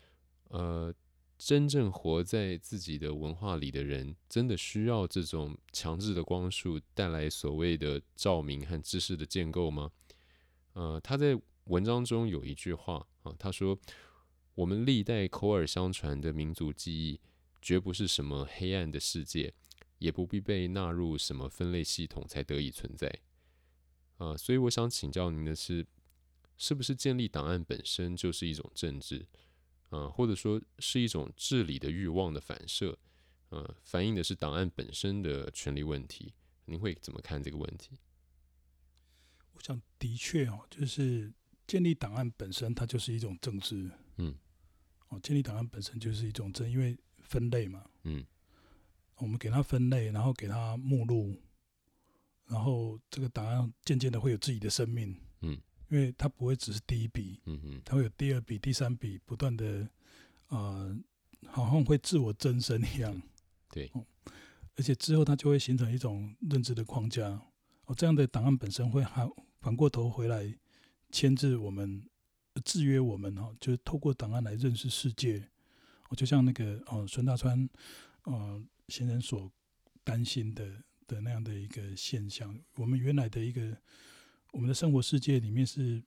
[0.49, 0.93] 呃，
[1.43, 9.91] 真正活在自己的文化里的人，真的需要这种强制的光束带来所谓的照明和知识的建构吗？
[10.73, 13.75] 呃，他在文章中有一句话啊，他说
[14.53, 17.19] ：“我们历代口耳相传的民族记忆，
[17.59, 19.51] 绝不是什么黑暗的世界。”
[19.97, 23.19] 也不必被纳入什么分类系统才得以存在，
[24.17, 25.85] 啊、所以我想请教您的是，
[26.57, 29.27] 是不是建立档案本身就是一种政治？
[29.91, 32.97] 呃，或者说是一种治理的欲望的反射，
[33.49, 36.33] 呃，反映的是档案本身的权利问题。
[36.65, 37.99] 您会怎么看这个问题？
[39.53, 41.33] 我想，的确哦，就是
[41.67, 43.91] 建立档案本身，它就是一种政治。
[44.15, 44.33] 嗯，
[45.09, 47.83] 哦，建立档案本身就是一种政，因为分类嘛。
[48.03, 48.25] 嗯，
[49.15, 51.41] 我们给它分类，然后给它目录，
[52.45, 55.19] 然后这个档案渐渐的会有自己的生命。
[55.41, 55.61] 嗯，
[55.91, 57.39] 因为它不会只是第一笔。
[57.45, 59.87] 嗯嗯，它会有第二笔、第三笔，不断的，
[60.47, 60.97] 呃，
[61.47, 63.21] 好像会自我增生一样。
[63.69, 63.91] 对。
[63.93, 64.03] 哦
[64.77, 67.27] 而且之后，它就会形成一种认知的框架。
[67.85, 69.29] 哦，这样的档案本身会还
[69.59, 70.57] 反过头回来
[71.11, 72.01] 牵制我们、
[72.63, 73.35] 制约我们。
[73.35, 75.45] 哈，就是透过档案来认识世界。
[76.07, 77.69] 哦，就像那个哦，孙大川
[78.23, 79.51] 呃先生所
[80.05, 80.65] 担心的
[81.05, 82.57] 的那样的一个现象。
[82.75, 83.77] 我们原来的一个
[84.51, 86.03] 我们的生活世界里面是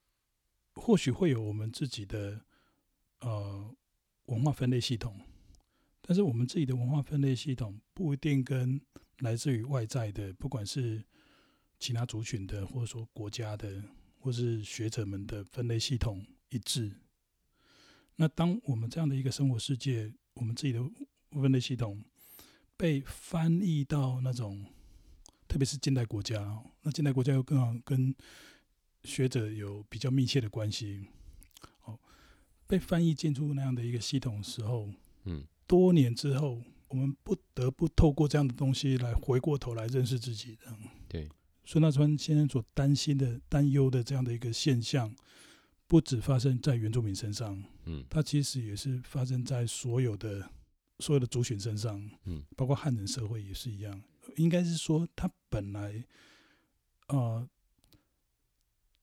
[0.75, 2.45] 或许会有我们自己的
[3.21, 3.75] 呃
[4.27, 5.19] 文化分类系统。
[6.03, 8.81] 但是我们自己的文化分类系统不一定跟
[9.21, 11.03] 来自于外在的，不管是
[11.79, 13.83] 其他族群的，或者说国家的，
[14.19, 16.93] 或是学者们的分类系统一致。
[18.17, 20.85] 那当我们这样的一个生活世界，我们自己的
[21.31, 22.05] 分类系统
[22.77, 24.67] 被翻译到那种，
[25.55, 28.13] 特别是近代国家，那近代国家又更好跟
[29.05, 31.07] 学者有比较密切的关系，
[31.85, 31.97] 哦，
[32.67, 34.91] 被翻译进入那样的一个系统的时候，
[35.27, 35.45] 嗯。
[35.65, 40.59] 多年之后，我们不得不透过这样的东西来回过头来认识自己。
[41.07, 41.29] 对，
[41.65, 45.15] 孙大川先生所担心的、担忧的这样的一个现象，
[45.87, 50.51] 不止发生在原住民身上，嗯，它其实也是发生在所有的
[50.99, 54.03] 所有的族群身上，嗯，包括汉人社会也是一样。
[54.37, 56.05] 应该是说，它本来，
[57.09, 57.49] 呃，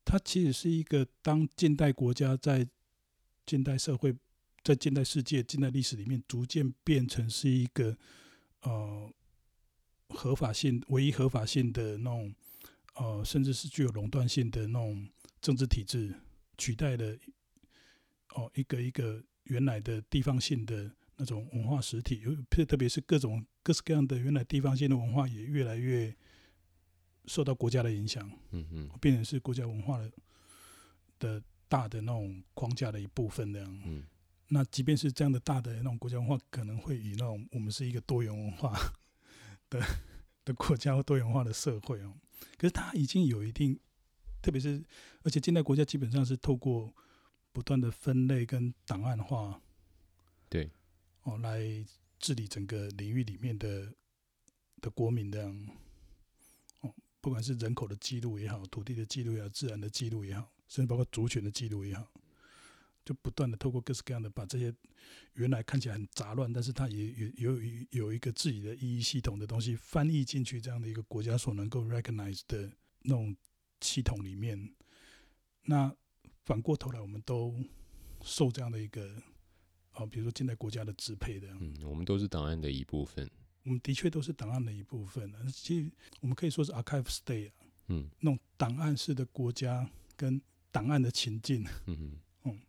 [0.04, 2.68] 它其实是一个当近代国家在
[3.46, 4.16] 近代社会。
[4.64, 7.98] 在近代世界、近代历史里面，逐渐变成是一个
[8.62, 9.12] 呃
[10.10, 12.32] 合法性、唯一合法性的那种
[12.94, 15.10] 呃，甚至是具有垄断性的那种
[15.42, 16.14] 政治体制，
[16.60, 17.18] 取代了
[18.36, 26.16] 哦、一个一个原来的地方性的那种文化实体，特特别是各种各式各样的原来地方性的文化，也越来越
[27.26, 30.12] 受到国家的影响，嗯嗯，变成是国家文化的
[31.20, 34.04] 的大的那种框架的一部分，那样，嗯。
[34.54, 38.78] 那即便是这样的大的那种国家文化，可能会以那种我们是一个多元文化
[39.70, 39.82] 的
[40.44, 42.14] 的国家或多元化的社会哦，
[42.58, 43.80] 可是它已经有一定，
[44.42, 44.84] 特别是
[45.24, 46.94] 而且近代国家基本上是透过
[47.54, 49.62] 不断的分类跟档案化，
[50.50, 50.70] 对，
[51.24, 51.62] 哦，来
[52.22, 53.92] 治理整个领域里面的
[54.80, 55.52] 的国民的，
[56.82, 62.08] 哦，不管是人口的记录也好，土地的记录也好，自然的记录也好，甚至包括族群的记录也好。
[63.04, 64.72] 就不断的透过各式各样的把这些
[65.34, 73.36] 原来看起来很杂乱，但是它也有有有一个自己的意义系统的东西翻译进去，这样的一个国家所能够 recognize 的那种
[73.82, 74.76] 系统里面。
[75.64, 75.92] 那
[76.46, 77.60] 反过头来，我们都
[78.24, 79.20] 受这样的一个
[80.02, 81.48] 啊，比如说近代国家的支配的。
[81.60, 83.30] 嗯，我们都是档案的一部分。
[83.64, 85.32] 我们的确都是档案的一部分。
[85.52, 87.54] 其实我们可以说是 archive state 啊，
[87.88, 90.42] 嗯，那种档案式的国家跟
[90.72, 91.66] 档案的情境。
[91.86, 92.60] 嗯 嗯。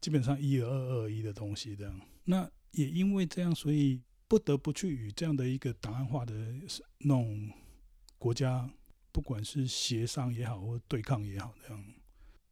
[0.00, 6.34] 基本上一而二二一的东西这样，那也因为这样，所以不得不去与这样的一个档案化的
[6.98, 7.50] 那种
[8.16, 8.70] 国家，
[9.10, 11.84] 不管是协商也好，或对抗也好，这样。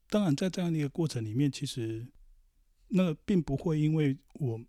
[0.09, 2.05] 当然，在这样的一个过程里面，其实
[2.89, 4.61] 那并不会因为我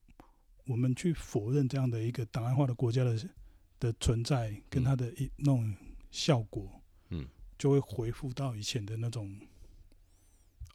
[0.65, 3.29] 我们去否认这样的一个档案化的国家的
[3.79, 5.75] 的存在，跟它的一那种
[6.11, 9.39] 效果，嗯，就会恢复到以前的那种，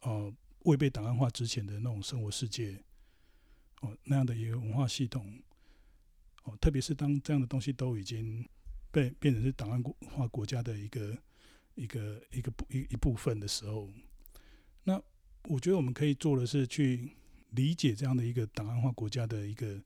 [0.01, 0.33] 呃。
[0.65, 2.77] 未被档案化之前的那种生活世界，
[3.79, 5.41] 哦，那样的一个文化系统，
[6.43, 8.47] 哦，特别是当这样的东西都已经
[8.91, 11.17] 被变成是档案化国家的一个
[11.73, 13.89] 一个一个部一一部分的时候，
[14.83, 15.01] 那
[15.45, 17.09] 我觉得我们可以做的是去
[17.51, 19.81] 理解这样的一个档案化国家的一个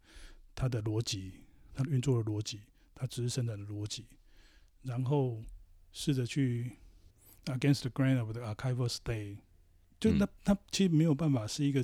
[0.56, 1.42] 它的逻辑，
[1.74, 2.62] 它的运作的逻辑，
[2.96, 4.06] 它知识生产的逻辑，
[4.82, 5.44] 然后
[5.92, 6.72] 试着去
[7.46, 9.38] against the grain of the archival state。
[10.00, 11.84] 就那，它其实没有办法是一个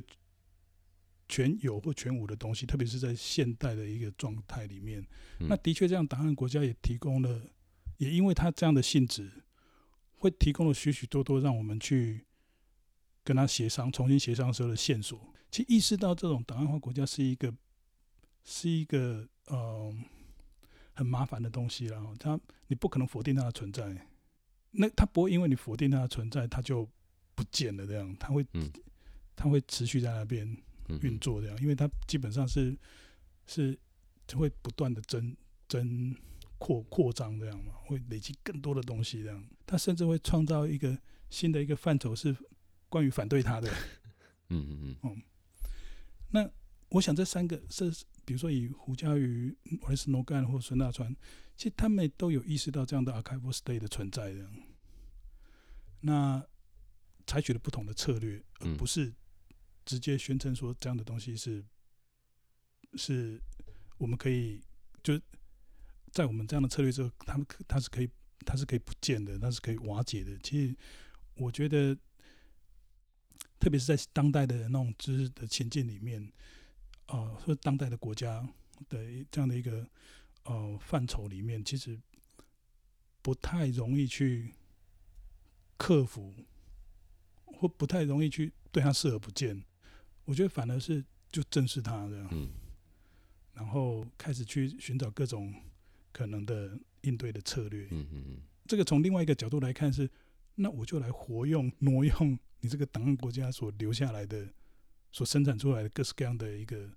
[1.28, 5.04] 全有或全无的东西，特别是在现代的一个状态里面。
[5.40, 7.48] 那的确，这样档案国家也提供了，
[7.96, 9.44] 也因为它这样的性质，
[10.18, 12.26] 会提供了许许多多让我们去
[13.24, 15.31] 跟他协商、重新协商时候的线索。
[15.52, 17.54] 其实意识到这种档案化国家是一个
[18.42, 19.94] 是一个呃
[20.94, 24.08] 很麻烦的东西，然后它你不可能否定它的存在，
[24.70, 26.88] 那它不会因为你否定它的存在，它就
[27.34, 28.44] 不见了，这样，它会，
[29.36, 30.56] 它会持续在那边，
[31.02, 32.74] 运作这样，因为它基本上是
[33.46, 33.78] 是
[34.34, 35.36] 会不断的增
[35.68, 36.16] 增
[36.56, 40.98] 扩扩张这样嘛，会累积更多的东西这样，它甚至会创造一个
[41.28, 42.34] 新的一个范畴是
[42.88, 43.70] 关于反对它的，
[44.48, 45.22] 嗯 嗯嗯，嗯，
[46.32, 46.50] 那
[46.88, 47.88] 我想这三个是，
[48.24, 51.14] 比如说以胡嘉余、瓦利斯诺干或孙大川，
[51.56, 54.50] 其实他们都有意识到这样的 archival state 的存在的，
[56.00, 56.44] 那
[57.26, 59.14] 采取了不同的策略，而不是。
[59.84, 61.64] 直接宣称说这样的东西是，
[62.94, 63.42] 是
[63.98, 64.62] 我们可以
[65.02, 65.20] 就
[66.12, 68.08] 在我们这样的策略之后，他们他是可以，
[68.46, 70.38] 他是可以不见的，他是可以瓦解的。
[70.38, 70.76] 其实
[71.34, 71.98] 我觉得，
[73.62, 76.32] 特别是在当代的那种知识的前进里面，
[77.06, 78.44] 呃，或当代的国家
[78.88, 78.98] 的
[79.30, 79.86] 这样的一个
[80.42, 81.96] 呃范畴里面，其实
[83.22, 84.52] 不太容易去
[85.76, 86.34] 克服，
[87.44, 89.62] 或不太容易去对它视而不见。
[90.24, 92.50] 我觉得反而是就正视它这样，嗯，
[93.54, 95.54] 然后开始去寻找各种
[96.10, 97.86] 可能的应对的策略。
[97.92, 98.42] 嗯嗯嗯。
[98.66, 100.10] 这个从另外一个角度来看是，
[100.56, 104.48] 那我就来活用挪用你这个档案国家所留下来的、
[105.10, 106.88] 所生产出来的各式各样的一个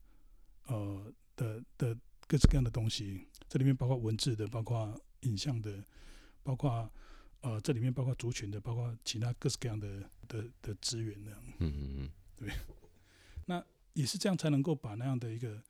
[0.68, 1.98] 呃的的
[2.28, 3.28] 各式各样的东西。
[3.50, 5.84] 这里面包括文字的，包括影像的，
[6.44, 6.88] 包括
[7.42, 11.44] 呃这里面包括族群的，包括其他各式各样的的的资源这样。
[11.58, 12.12] 嗯嗯嗯。
[12.36, 12.50] 对。
[13.46, 13.64] 那
[13.94, 15.64] 也是这样才能够把那样的一个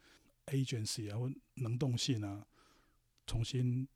[0.48, 2.46] agency 啊或能动性啊
[3.26, 3.88] 重新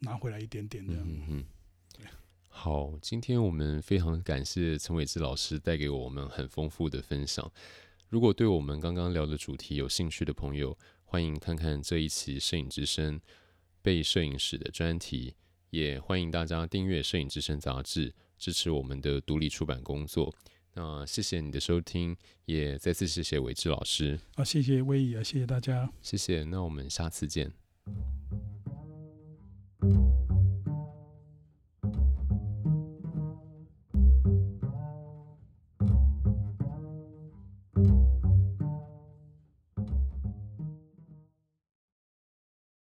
[0.00, 1.02] 拿回来一点点这样。
[1.06, 1.46] 嗯嗯。
[2.58, 7.52] 好，今天我们非常感谢陈伟志老师带给我们很丰富的分享。
[8.08, 13.20] 如果对我们刚刚聊的主题有兴趣的朋友，欢迎看看这一期《摄影之声》
[13.82, 15.34] 被摄影史的专题，
[15.68, 20.34] 也欢迎大家订阅《摄影之声》杂志，支持我们的独立出版工作。
[20.72, 24.18] 那谢谢你的收听，也再次谢谢伟志老师。
[24.34, 26.42] 好，谢谢威仪啊，谢谢大家，谢谢。
[26.42, 27.52] 那我们下次见。